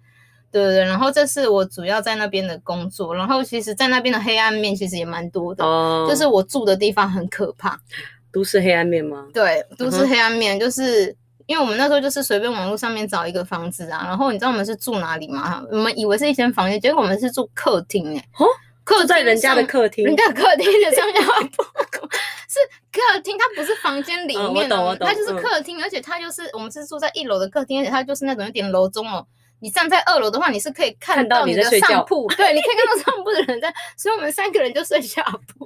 [0.52, 0.84] 对对对。
[0.84, 5.64] 然后这是我主要在那边的工作，然后其实，在那边的黑暗面其实也蛮多的。
[5.64, 7.80] 哦，就是我住的地方很可怕，
[8.32, 9.28] 都是黑暗面吗？
[9.32, 15.64] 对，都是黑暗面，就是因为我们那时候就是随便网络上面找一个房子啊，然后你知道我们是住哪里吗？
[15.72, 18.28] 我们以为是一间房间，结果我们是住客厅诶、欸。
[18.40, 18.48] 哦，
[18.84, 21.22] 客在人家的客厅，人家客厅的上下
[21.56, 21.64] 铺。
[22.54, 22.60] 是
[22.92, 29.26] 客厅，它不是房间里面哦，它就是客厅，而且它就是我们是住在一楼的客厅，而且它就是那种有点楼中哦。
[29.64, 35.66] 你站在二楼的话，你是可以看到你的上铺， 对，你可以看到上铺的人在，所以我们三个人就睡下铺。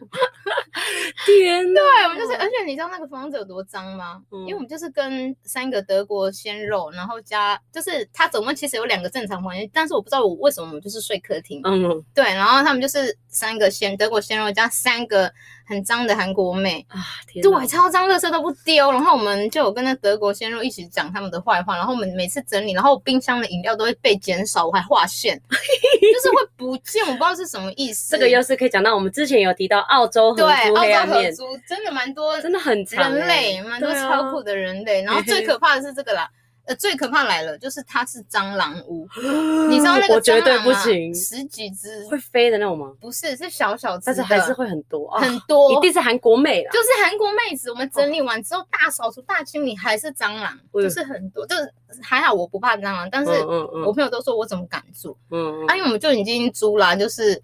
[1.26, 4.22] 天哪，对，我们就是，而且你知道那个房子有多脏吗？
[4.32, 11.60] 嗯、因为我们就是跟三个德国鲜肉，然后加就是它总共其实有两个正常房间，但是我不知道我为什么我们就是睡客厅。
[11.64, 15.32] 嗯，对，然后他们就是三个鲜德国鲜肉加三个
[15.66, 18.92] 很脏的韩国妹啊，天，对，超脏，垃圾都不丢。
[18.92, 23.87] 然后我们就有跟那德国鲜肉一起讲他们的坏话，然后我们每次整理，然后冰箱的饮料都。
[23.88, 28.12] 会被减少，我还划线， 就是会不见，我不知道是什么意思。
[28.12, 31.34] 这个又是可以讲到我们之前有提到澳洲合租黑暗面，
[31.67, 35.02] 真的蛮多，真的很人类，蛮多超酷的人类。
[35.04, 36.30] 然后最可怕的是这个啦。
[36.67, 39.08] 呃，最可怕来了，就是它是蟑螂屋，
[39.69, 40.15] 你知道那个蟑螂吗？
[40.15, 42.91] 我绝对不行，十几只会飞的那种吗？
[42.99, 47.71] 不是，是小小只，但是还是会很多，很多，一定是韩国妹啦，就是韩国妹子。
[47.71, 53.32] 我们整理完之后，大扫除、大清理，还是蟑螂，就是很多，就是还好我不怕蟑螂，但是
[53.86, 55.17] 我朋友都说我怎么敢住？
[55.32, 57.41] 嗯，啊，因为我们就已经租了，就是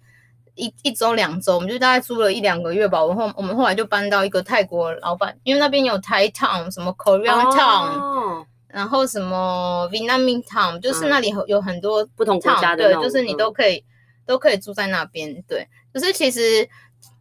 [0.54, 2.98] 一一周两周，我们就大概租了一两个月吧。
[3.06, 8.44] 然后我们后来就搬到一个泰国老板，因为那边有 Thai Town，什么 Korean Town。
[8.74, 13.84] 然后什么 Vietnamese Town，就是那里有很多不同国家的，对，就是你都可以
[14.26, 15.68] 都可以住在那边，对。
[15.92, 16.68] 可是其实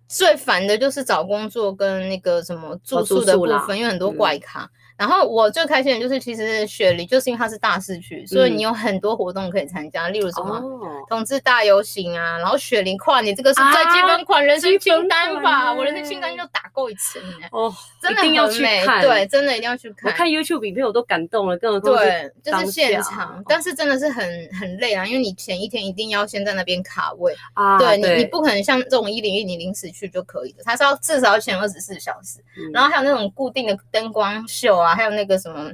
[0.07, 4.67] 最烦的就是找工作跟那个什么住宿的部分，因为很多怪咖。
[5.03, 10.61] 然后我最开心的就是，其实雪梨就是因为它是大市区，所以你有很多活动可以参加，例如什么
[11.09, 17.19] 同志大游行啊，然后雪梨跨年这个是最基本款人生清单吧，我人生清单就打够一次
[17.51, 20.09] 哦，真的一定要去看，对，真的一定要去看。
[20.09, 27.35] 我看 YouTube 影片我都感动了，更何况对，就是现场，但是真的是很很累啊，因为你前一天一定要先在那边卡位。
[27.55, 32.39] 啊，对你你不可能像这种一零一你临时去就可以的，它是要至少前二十四小时，
[32.71, 34.92] 然后还有那种固定的灯光秀啊。
[34.93, 35.71] 还有那个什么，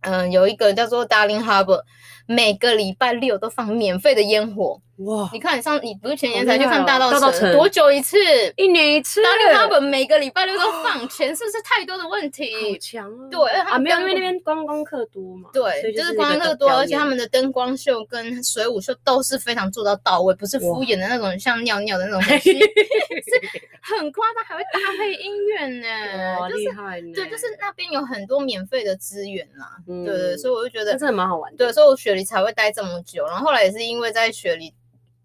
[0.00, 1.82] 嗯，有一个叫做 Darling Harbour，
[2.26, 4.80] 每个礼拜六都放免费的烟火。
[4.98, 5.28] 哇！
[5.30, 8.16] 你看，你上你不是前年才去看大道城，多久一次？
[8.56, 9.20] 一年一次。
[9.22, 12.50] Darling Harbour 每个礼拜六都放，钱是不是太多的问题？
[12.54, 13.28] 好强啊！
[13.30, 15.50] 对啊，没有，因为那边观光客多嘛。
[15.52, 26.38] 对，就是观光客多，而且他们的灯光秀跟水舞秀都是非常做到到位，不是敷衍的那种，像尿尿的那种东西， 是很夸张，还会搭配音乐呢。
[26.40, 27.12] 哇，厉害呢！
[27.14, 29.76] 对，就是那边有很多免费的资源啦。
[29.86, 31.58] 对对，所以我就觉得真的蛮好玩的。
[31.58, 34.72] 对，所以我雪梨才会待这么久，然后后来也是因为在雪梨。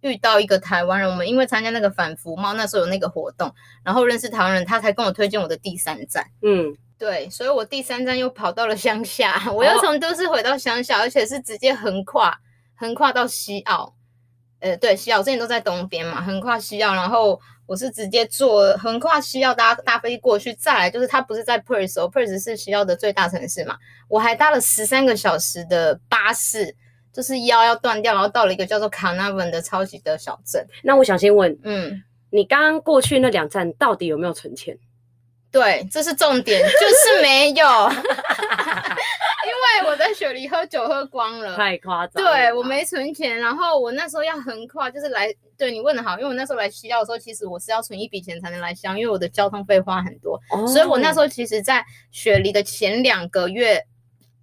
[0.01, 6.25] 遇到一个台湾人，我们因为参加那个反服贸，那时候有那个活动，然后认识台湾人，他才跟我推荐我的第三站。
[6.41, 12.39] 嗯，对，所以我第三站又跑到了乡下，我又从都市回到乡下，而且是直接横跨
[12.75, 13.93] 横跨到西澳。
[14.59, 26.75] 呃，对，西澳之前都在东边嘛，横跨西澳，然后我是直接坐横跨西澳搭搭飞机过去，再来就是他不是在 Perth，Perth 是西澳的最大城市嘛，我还搭了十三个小时的巴士。
[27.13, 30.65] 就是腰要断掉，然后到了一个叫做 Carnarvon 的超级的小镇。
[30.83, 34.77] 那我想先问，嗯，你刚刚过去那两站到底有没有存钱？
[35.51, 37.65] 对，这是重点，就是没有，
[39.43, 42.23] 因为我在雪梨喝酒喝光了，太夸张。
[42.23, 53.85] 对，我没存钱，然后我那时候要横跨，就是来，对你问的好，因为我那时候来西澳的时候，其实我是要存一笔钱才能来西澳，因为我的交通费花很多，哦，所以我那时候其实，在雪梨的前两个月。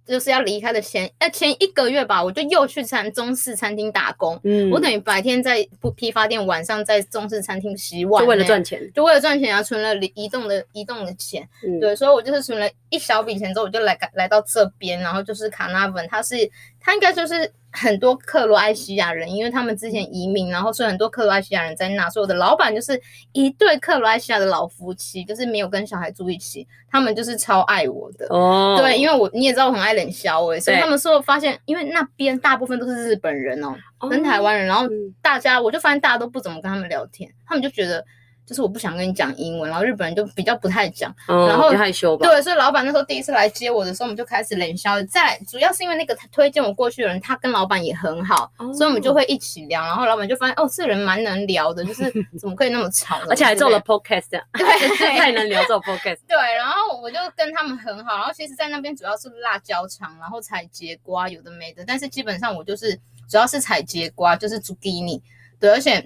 [0.09, 4.39] 就是要离开的前，呃，前一个月吧，我就又去餐中式餐厅打工。
[4.43, 11.47] 嗯，我等于白天在批发店，晚上在中式餐厅洗碗，就为了赚钱，就为了赚钱啊，存了移动的移动的钱。
[11.65, 17.51] 嗯，对，所以我就是存了一小笔钱之后，我就来来到这边，然后就是卡纳文，它是它应该就是。
[17.71, 22.09] 很多克罗埃西亚人，因为他们之前移民，然后所以很多克罗埃西亚人在那。
[22.09, 22.99] 所以我的老板就是
[23.31, 28.25] 一对克罗埃西亚的老夫妻，就是没有跟小孩住一起，他们就是超爱我的。
[28.29, 33.75] 哦，对，因为我你也知道我很爱冷笑话，所以他们说我发现，因为那边大部分都是日本人哦，
[34.09, 34.85] 跟台湾人，然后
[35.21, 38.05] 大家我就发现大家都不怎么跟他们聊天，他们就觉得。
[38.49, 42.27] 就是我不想跟你讲英文，然后日本人就比较不太讲，嗯、然后害羞吧。
[42.27, 44.99] 对，所以老板那时候第一次来接我的时候，我们就开始冷笑。
[45.03, 49.83] 在主要是因为那个推荐我过去的人，他跟老板也很好，哦，所以我们就会一起聊。
[49.83, 56.17] 然后老板就发现，哦，这人蛮能聊的，就是 怎么可以那么吵，而且还做了 podcast，对， 太能聊做 podcast。
[56.27, 58.17] 对，然后我就跟他们很好。
[58.17, 61.83] 然后其实，在那边主要是辣椒肠，然后采节瓜，有的没的。
[61.85, 62.95] 但是基本上我就是
[63.29, 65.21] 主要是采节瓜，就是 zucchini。
[65.59, 66.01] 对，而且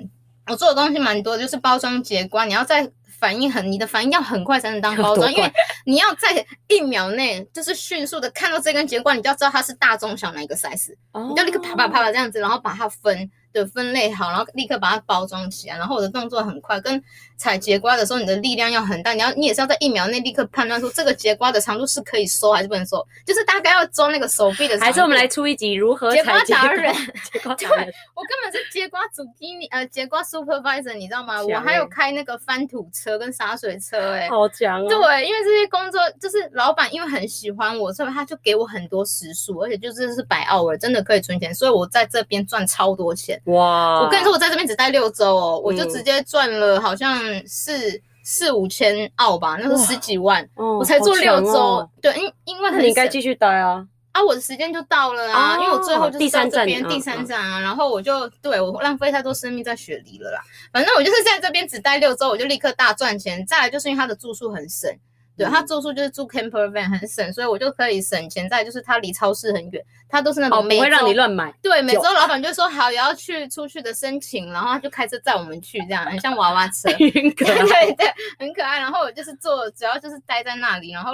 [0.48, 2.92] 我做的东西蛮多的，就是包装结瓜，你要在。
[3.20, 5.50] 反应很，你的反应要很快才能当包装，因为
[5.86, 13.32] 你要在一秒内就是迅速的看到这根节瓜，你就要知道它是大中小哪一个 size，哦，你就立刻啪啪啪啪这样子，然后把它分。
[13.54, 15.78] 的分类好，然后立刻把它包装起来。
[15.78, 17.02] 然后我的动作很快，跟
[17.38, 19.14] 采节瓜的时候，你的力量要很大。
[19.14, 24.80] 你要，你也是要在一秒内立刻判断出这个节瓜的长度是可以收还是不能收，就是大概要装那个手臂的。
[24.80, 26.94] 还是我们来出一集如何采节瓜达人？
[27.32, 31.38] 节瓜达人，对，我根本是节瓜主机，呃，节瓜 supervisor，你知道吗？
[31.38, 34.90] 欸、我还有开那个翻土车跟洒水车、欸，哎，好强啊！
[34.90, 43.40] 对，因为这些工作就是老板因为很喜欢我，所以他就给我很多时数，而且就是是百奥尔，真的可以存钱，所以我在这边赚超多钱。
[43.46, 44.02] 哇！
[44.02, 51.52] 我跟你说，我在这边只待六周哦，我就直接赚了好像是四五千澳吧，那是十几万，我才做六周。
[51.52, 54.24] 哦、对，因因为很你应该继续待啊啊！
[54.24, 60.40] 我的时间就到了啊，哦、因为我最后就是在这边第三站啊，然后我就对我浪费太多生命在雪梨了啦。
[60.72, 63.46] 反正我就是在这边只待六周，我就立刻大赚钱。
[63.46, 64.90] 再来就是因为他的住宿很省。
[65.36, 68.48] 对，他住宿就是住 camper van 很省，所以我就可以省钱。
[68.48, 71.52] 再就是他离超市很远，他都是那种哦、不会让你乱买。
[71.60, 77.86] 对，每周老板就说好也要去出去的申请，然后他就开车载我们去，这样很像娃娃车， 很可爱。
[77.86, 78.78] 对对，很可爱。
[78.78, 80.92] 然后我就是坐，主要就是待在那里。
[80.92, 81.14] 然后，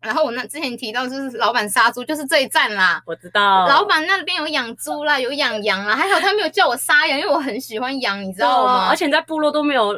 [0.00, 3.02] 然后我那之前提到就是老板杀猪，就是这一站啦。
[3.04, 8.88] 我知道，老板那边有养猪啦，有养羊啦，还好他没有叫我杀羊，因为我很喜欢羊，你知道吗？
[8.88, 9.94] 而且在部落都没有。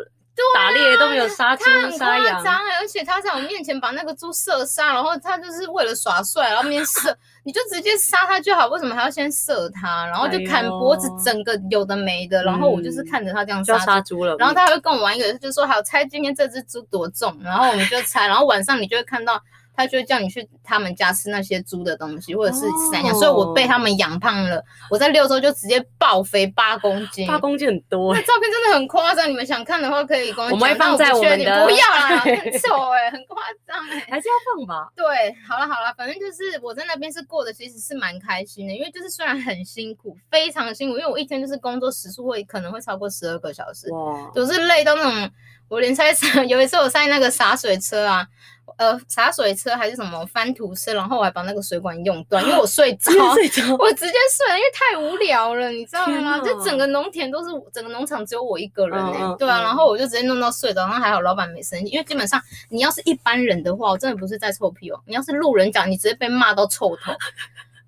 [0.55, 1.65] 打猎都没有杀猪
[1.97, 2.43] 杀羊，
[2.81, 10.07] 而且他在我面前把那个猪射杀，然后他就是为了耍帅，然后面射， 你就直接杀他就好，为什么还要先射他？
[10.07, 19.43] 然后就砍脖子，整个有的没的，然后我就是看着他这样杀杀猪了，然后他还会跟我玩一个，就是说好猜今天这只猪多重，然后我们就猜，然后晚上你就会看到。
[19.79, 23.23] 他就会叫你去他们家吃那些猪的东西，或者是散养，oh.
[23.23, 24.61] 所以我被他们养胖了。
[24.91, 28.13] 我在六周就直接爆肥八公斤，八公斤很多。
[28.13, 30.53] 那照片真的很夸张，你们想看的话可以跟我讲。
[30.53, 31.65] 我们会放在我们的。
[31.65, 34.89] 不要啦，很丑哎、欸，很夸张哎，还是要放吧。
[34.97, 35.07] 对，
[35.49, 45.31] 好了好了，反正就是我在那边是过得其实是蛮开心的，因为就是虽然很辛苦，非常辛苦，因为我一天就是工作时数会可能会超过十二个小时，哇，就是累到那种。
[45.69, 46.11] 我连塞
[46.49, 48.27] 有一次我塞那个洒水车啊。
[48.77, 56.39] 呃，洒水车还是什么翻土车，然后我还把那个水管用断，因为我睡着，睡着，我直接睡了，因为太无聊了，你知道吗？
[56.41, 67.13] 就整个农田都是，整个农场只有我一个人哎、欸嗯，对啊、嗯，然后我就直接弄到睡着，然后还好老板没生气，因为基本上你要是一般人的话，我真的不是在臭屁哦，你要是路人讲，你直接被骂到臭头。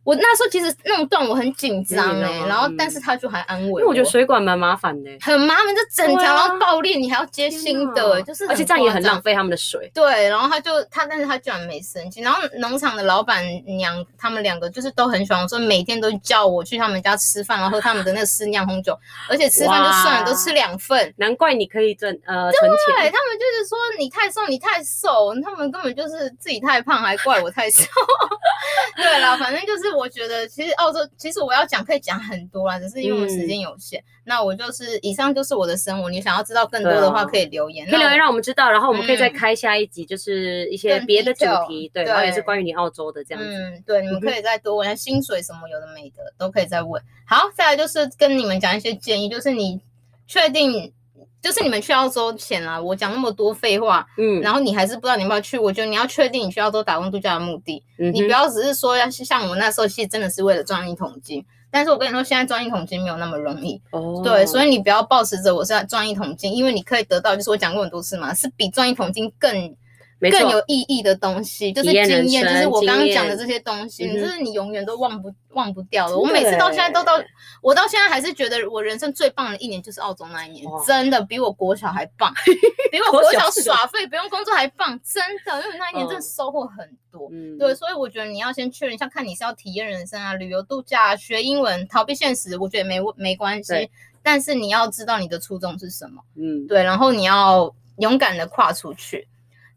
[0.02, 3.80] 我那时候其实弄断我很紧张哎，然后但是他就还安慰我。
[3.80, 9.90] 因为我觉得水管蛮麻烦的，很麻烦，就整条然后爆裂，你还要接新的，就是而且这样也很浪费他们的水。
[9.94, 12.20] 对，然后他就他，但是他居然没生气。
[12.22, 18.98] 然后农场的老板娘他们两个就是都很喜欢，说每天都叫我去他们家吃饭，然后喝他们的那个私酿红酒，
[19.28, 21.12] 而且吃饭就算了，都吃两份。
[21.18, 22.96] 难怪你可以挣呃存钱。
[22.96, 27.84] 对，他们就是说你太瘦，你太瘦，他们根本就是自己太胖，还怪我太瘦。
[28.96, 30.70] 对了，反正就是我觉得其实。
[30.80, 34.00] 澳洲其实我要讲可以讲很多啦，只是因为我们时间有限。
[34.00, 36.08] 嗯、那我就是以上就是我的生活。
[36.08, 43.50] 你想要知道更多的话，可以留言，可以留言让我们知道，然后我们可以再开下一集，就是一些别的主题，对，然后也是关于你澳洲的这样子。
[43.50, 47.02] 嗯，对，你们可以再多问，薪水什么有的没的都可以再问。
[47.26, 49.80] 好，再来就是跟你们讲一些建议，就是你
[50.26, 50.92] 确定。
[51.42, 55.58] 就是你们去澳洲前啊，我讲那么多废话，嗯，然后你还是不知道你要不要去。
[55.58, 61.44] 我觉得你要确定你去澳洲打工度假的目的，嗯、你不要只是说要像我那时候，其实真的是为了赚一桶金。
[61.70, 69.74] 但是我跟你说，现在赚一桶金没有那么容易，哦，对，所以你不要抱持着我是要赚一桶金，因为你可以得到，就是我讲过很多次嘛，是比赚一桶金更。
[70.20, 76.18] 更有意义的东西就是经验，就是我刚刚讲的这些东西，你就是你永远都忘不忘不掉的。
[76.18, 77.18] 我每次到现在都到，
[77.62, 82.30] 我到现在还是觉得我人生最棒的一年就是澳洲那一年，真的比我国小还棒，
[82.92, 87.28] 比我国小耍废不用工作还棒，真的，因为那一年真的收获很多。
[87.32, 93.90] 嗯，对，所以我觉得你要先确认一下，看你是要体验人生啊，旅游度假、学英文、逃避现实，我觉得没没关系。
[94.22, 99.26] 但是你要知道你的初衷是什么，嗯，对，然后你要勇敢的跨出去。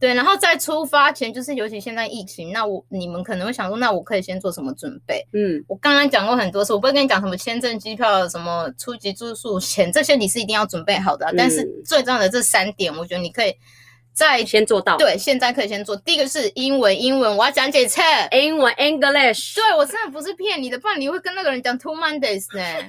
[0.03, 5.25] 对，然后在出发前，就是尤其现在疫情，那我你们可能会想说，那我可以先做什么准备？
[5.31, 11.25] 嗯，我刚刚讲过很多次，我不会跟你讲什么签证、机票、什么初级住宿钱，这些你是一定要准备好的。
[11.27, 13.55] 嗯、但是最重要的这三点，我觉得你可以
[14.13, 14.97] 在先做到。
[14.97, 15.95] 对，现在可以先做。
[15.95, 18.01] 第一个是英文，英文我要讲解册，
[18.33, 19.55] 英文 English。
[19.55, 22.61] 对，我真的不是骗你的，不然你会跟那个人讲 Two Mondays 呢。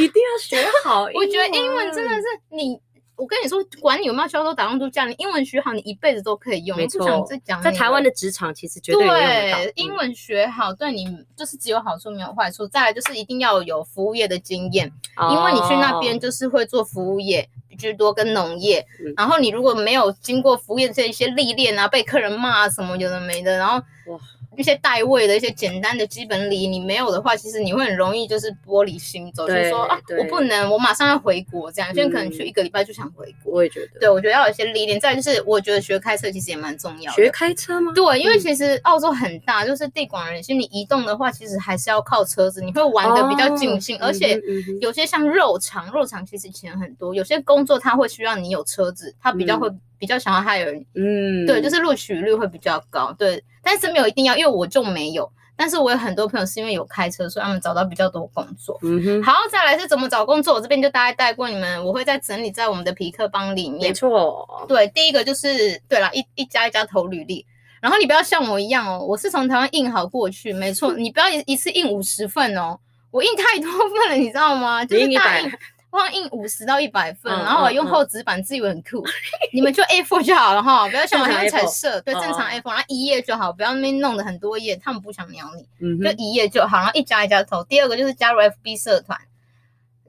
[0.00, 2.80] 一定要学好，我觉得英文真的是你。
[3.18, 6.78] 我跟你说，管你有没有销售打工度假，你英文学好，你一辈子都可以用。
[6.78, 7.26] 没错，
[7.60, 11.04] 在台湾的职场其实绝对英文学好对你
[11.36, 12.66] 就是只有好处没有坏处。
[12.68, 18.86] 再来就是一定要有服务业的经验，哦、因为你去那边就是会做服务业居多跟农业。
[19.00, 23.78] 嗯、然后你如果没有经过服务业这一些历练啊，被客人骂啊什么有的没的，然后
[24.12, 24.20] 哇。
[24.58, 33.52] 一些代位的一些简单的基本礼，你没有的话，其实你会很容易就是玻璃心走，就是说啊，我不能，我马上要回国这样，现在可能去一个礼拜就想回国。
[33.52, 34.98] 我也觉得，对，我觉得要有一些历练。
[34.98, 37.14] 再就是，我觉得学开车其实也蛮重要的。
[37.14, 37.92] 学开车吗？
[37.94, 43.96] 对，因为其实澳洲很大，就是地广人稀，你移动的话，其实还是要靠车子，你会玩的比较尽兴。
[44.00, 44.40] 而且
[44.80, 49.70] 有些像肉场，肉场其实钱很多，有些工作它会需要你有车子，它比较会。
[49.98, 58.78] 比较想要害人，嗯，对，就是录取率会比较高，对，但是没有一定要，因为我就没有，但是我有很多朋友是因为有开车，所以他们找到比较多工作。
[58.82, 63.88] 嗯哼，好，再来是怎么找工作，我这边就大概带过你们，我会再整理在我们的皮克帮里面。
[63.88, 67.44] 没错，对，第一个就是对了，一一家一家投履历，
[67.80, 72.78] 然后你不要像我一样哦，我是从台湾印好过去，没错，你不要一一次印五十份哦，
[73.10, 74.84] 我印太多份了，你知道吗？
[74.84, 75.50] 就是大印。
[75.90, 78.98] 放印五十到一百份，嗯、然后我用厚纸板，自以为很酷。
[78.98, 79.10] 嗯、
[79.52, 82.00] 你们就 A4 就好了哈，不要像我那样彩色。
[82.02, 86.76] 对，正常 A4，然后一页就好，不要那边弄的很多页，他们不想鸟你，嗯、哼就一页就好。
[86.76, 87.64] 然后一家一家投。
[87.64, 89.18] 第二个就是加入 FB 社团。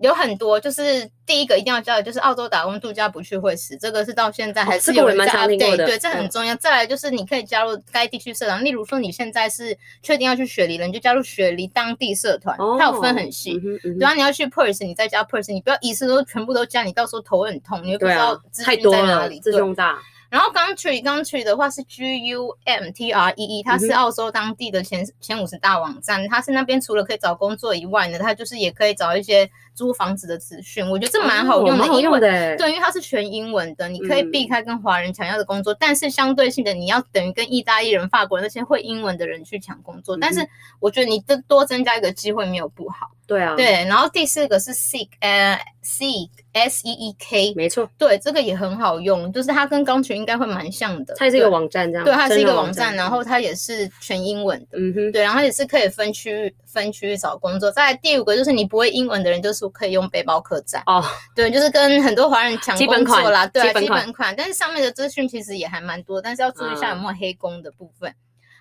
[0.02, 6.56] 有很多，就是第一个一定要教的，就是澳洲打工度假不去会死，这个是到现在还是有人在 update，对，这很重要。
[6.56, 13.60] 再来就是你可以加入该地区社团，例如说你现在是确定要去雪梨了，你就加入雪梨当地社团，它有分很细。
[13.82, 20.00] 对啊，你要去 Perth，你再加 Perth，你不要一次都全部都加，你到时候头很痛，你又不知道资讯在哪里，自重大。
[20.30, 30.88] 然后 Gumtree Gumtree 的话是 G U M T R E E，它是澳洲当地的前前五十大网站，它是那边除了可以找工作以外呢，它就是也可以找一些租房子的资讯。
[30.88, 40.16] 我觉得这蛮好用的，因为对，因为它是全英文的，你可以避开跟华人抢要的工作，但是相对性的，你要等于跟意大利人、法国人那些会英文的人去抢工作。
[40.16, 40.48] 但是
[40.80, 43.10] 我觉得你这多增加一个机会没有不好。
[43.26, 43.86] 对啊，对。
[43.86, 46.30] 然后第四个是 Seek，呃，Seek。
[46.60, 51.14] S E E K，没错，对，这个也很好用，就是它跟钢琴应该会蛮像的。
[51.18, 57.72] 它也是一个网站这样，对，它是一个网站，然后它也是全英文的，嗯哼，对，然后也是可以分区域分区域找工作。
[57.72, 60.82] 再来第五个就是你不会英文的人，就是可以用背包客栈。
[60.86, 61.04] 哦，
[61.36, 68.14] 对，就是跟很多华人抢工作啦，对，基本款，但是上面的资讯其实也还蛮多，但是要注意一下有没有黑工的部分。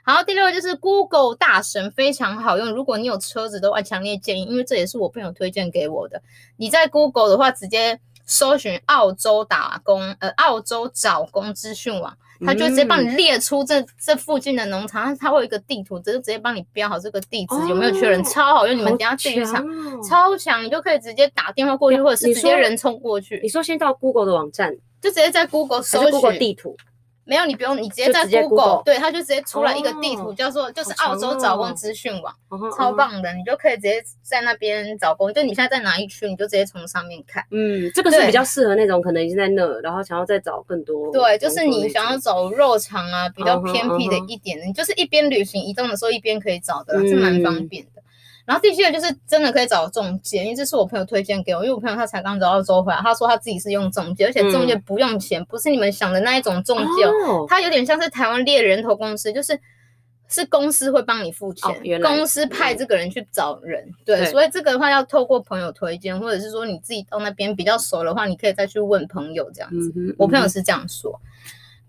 [0.08, 2.72] 好，第六个就是 Google 大神，非常好用。
[2.72, 6.22] 如果你有车子的话，强烈建议，因为这也是我朋友推荐给我的。
[6.56, 12.16] 你在 Google 的话，直接搜寻澳洲打工，呃，澳洲找工资讯网。
[12.40, 18.74] 它就直接帮你列出这、嗯、这附近的农场，它会有一个地图，直接直接帮你标好这个地址、哦、有没有缺人，超好用。
[18.74, 23.38] 你们等下去一场，哦、超强，你就可以直接打电话过去，或者是直接人冲过去。
[23.42, 26.74] 你说先到 Google 的网站，就直接在 Google 搜寻 Google 地图。
[27.28, 35.30] 没有，你不用，你直接在 Google，, Google 对，它就直接出来一个地图，哦、叫做就是澳洲找工资讯网，哦、超棒的，哦、你就可以直接在那边找工。
[35.34, 37.44] 就你现在在哪一区，你就直接从上面看。
[37.50, 41.12] 嗯，这个是比较适合那种可能已经在那，然后想要再找更多。
[41.12, 47.97] 对，就是你想要走肉场啊，比较偏僻的一点的，你就是一边旅行移动的时候一边可以找的，是蛮方便的。
[48.48, 59.60] 嗯然后第七个就是真的可以找中介，因为这是我朋友推荐给我，因为我朋友他才刚找到周回来，他说他自己是用中介，而且中介不用钱，嗯、不是你们想的那一种中介，哦，他有点像是台湾猎人头公司，就是
[60.28, 69.92] 是公司会帮你付钱，哦、公司派这个人去找人，嗯、对，所以这个的话要透过朋友推荐，或者是说你自己到那边比较熟的话，你可以再去问朋友这样子。
[69.94, 71.20] 嗯嗯、我朋友是这样说。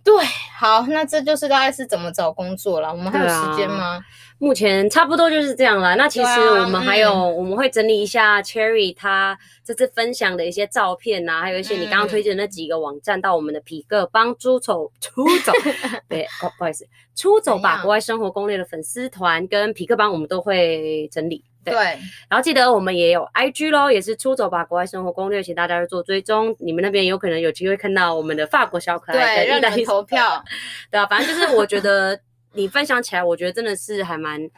[0.02, 0.14] 对，
[0.58, 2.90] 好，那这就是大概是怎么找工作了。
[2.90, 4.02] 我们还有时间吗？
[4.40, 5.96] 啊、目前差不多就是这样了。
[5.96, 15.52] 那其实我们还有，啊嗯、我们会整理一下 Cherry 他这次分享的一些照片呐、啊，还有一些你刚刚推荐的那几个网站，到我们的皮克帮出走出走，
[16.08, 21.44] 对，哦，不好意思，出走吧国外生活攻略的粉丝团跟皮克帮，我们都会整理。
[21.62, 21.84] 对，对，
[22.30, 26.56] 然后记得我们也有 IG 咯，也是出走吧国外生活攻略，请大家做追踪。
[26.58, 30.42] 你们那边有可能有机会看到我们的法国小可爱的，对，让你投票。
[30.90, 32.18] 对啊，反正就是我觉得
[32.54, 34.50] 你分享起来，我觉得真的是还蛮。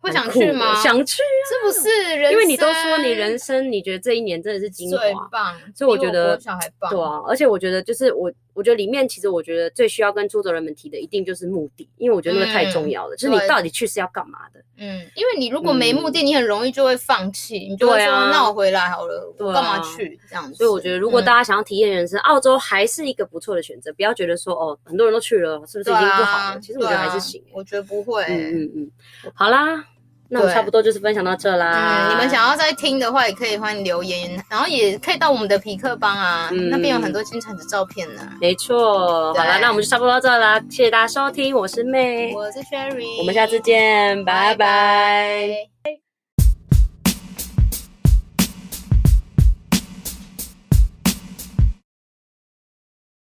[0.00, 0.74] 会想去吗？
[0.82, 2.14] 想去啊，是不是？
[2.14, 2.32] 人生？
[2.32, 6.36] 因为你都说你人生，你觉得这一年真的是精华，最棒，所以我觉得。
[6.36, 13.14] 对啊，而且我觉得就是我，我觉得里面其实我觉得最需要跟出走人们提的，一定就是目的，因为我觉得那个太重要了。
[13.14, 14.60] 嗯、就是你到底去是要干嘛的？
[14.76, 20.54] 嗯，因为你如果没目的，你很容易就会放弃，嗯、你就会说那我回来好了，干嘛去这样子？
[20.54, 23.92] 所以我觉得，如果大家想要体验人生，嗯、澳洲还是一个不错的选择。
[23.94, 26.44] 不要觉得说哦，很多人都去了，是不是已经不好了？
[26.54, 27.50] 啊、其实我觉得还是行、欸。
[27.52, 28.34] 我觉得不会、欸。
[28.34, 28.90] 嗯嗯嗯，
[29.34, 29.84] 好啦。
[30.28, 32.08] 那我差不多就是分享到这啦。
[32.08, 38.22] 嗯，你们想要再听的话，也可以欢迎留言，然后也可以到我们的皮克邦啊，嗯、那边有很多精彩的照片呢。
[38.40, 46.03] 没错，好了，那我们就差不多到这啦，谢谢大家收听，我是妹，我是 Cherry，我们下次见，拜拜。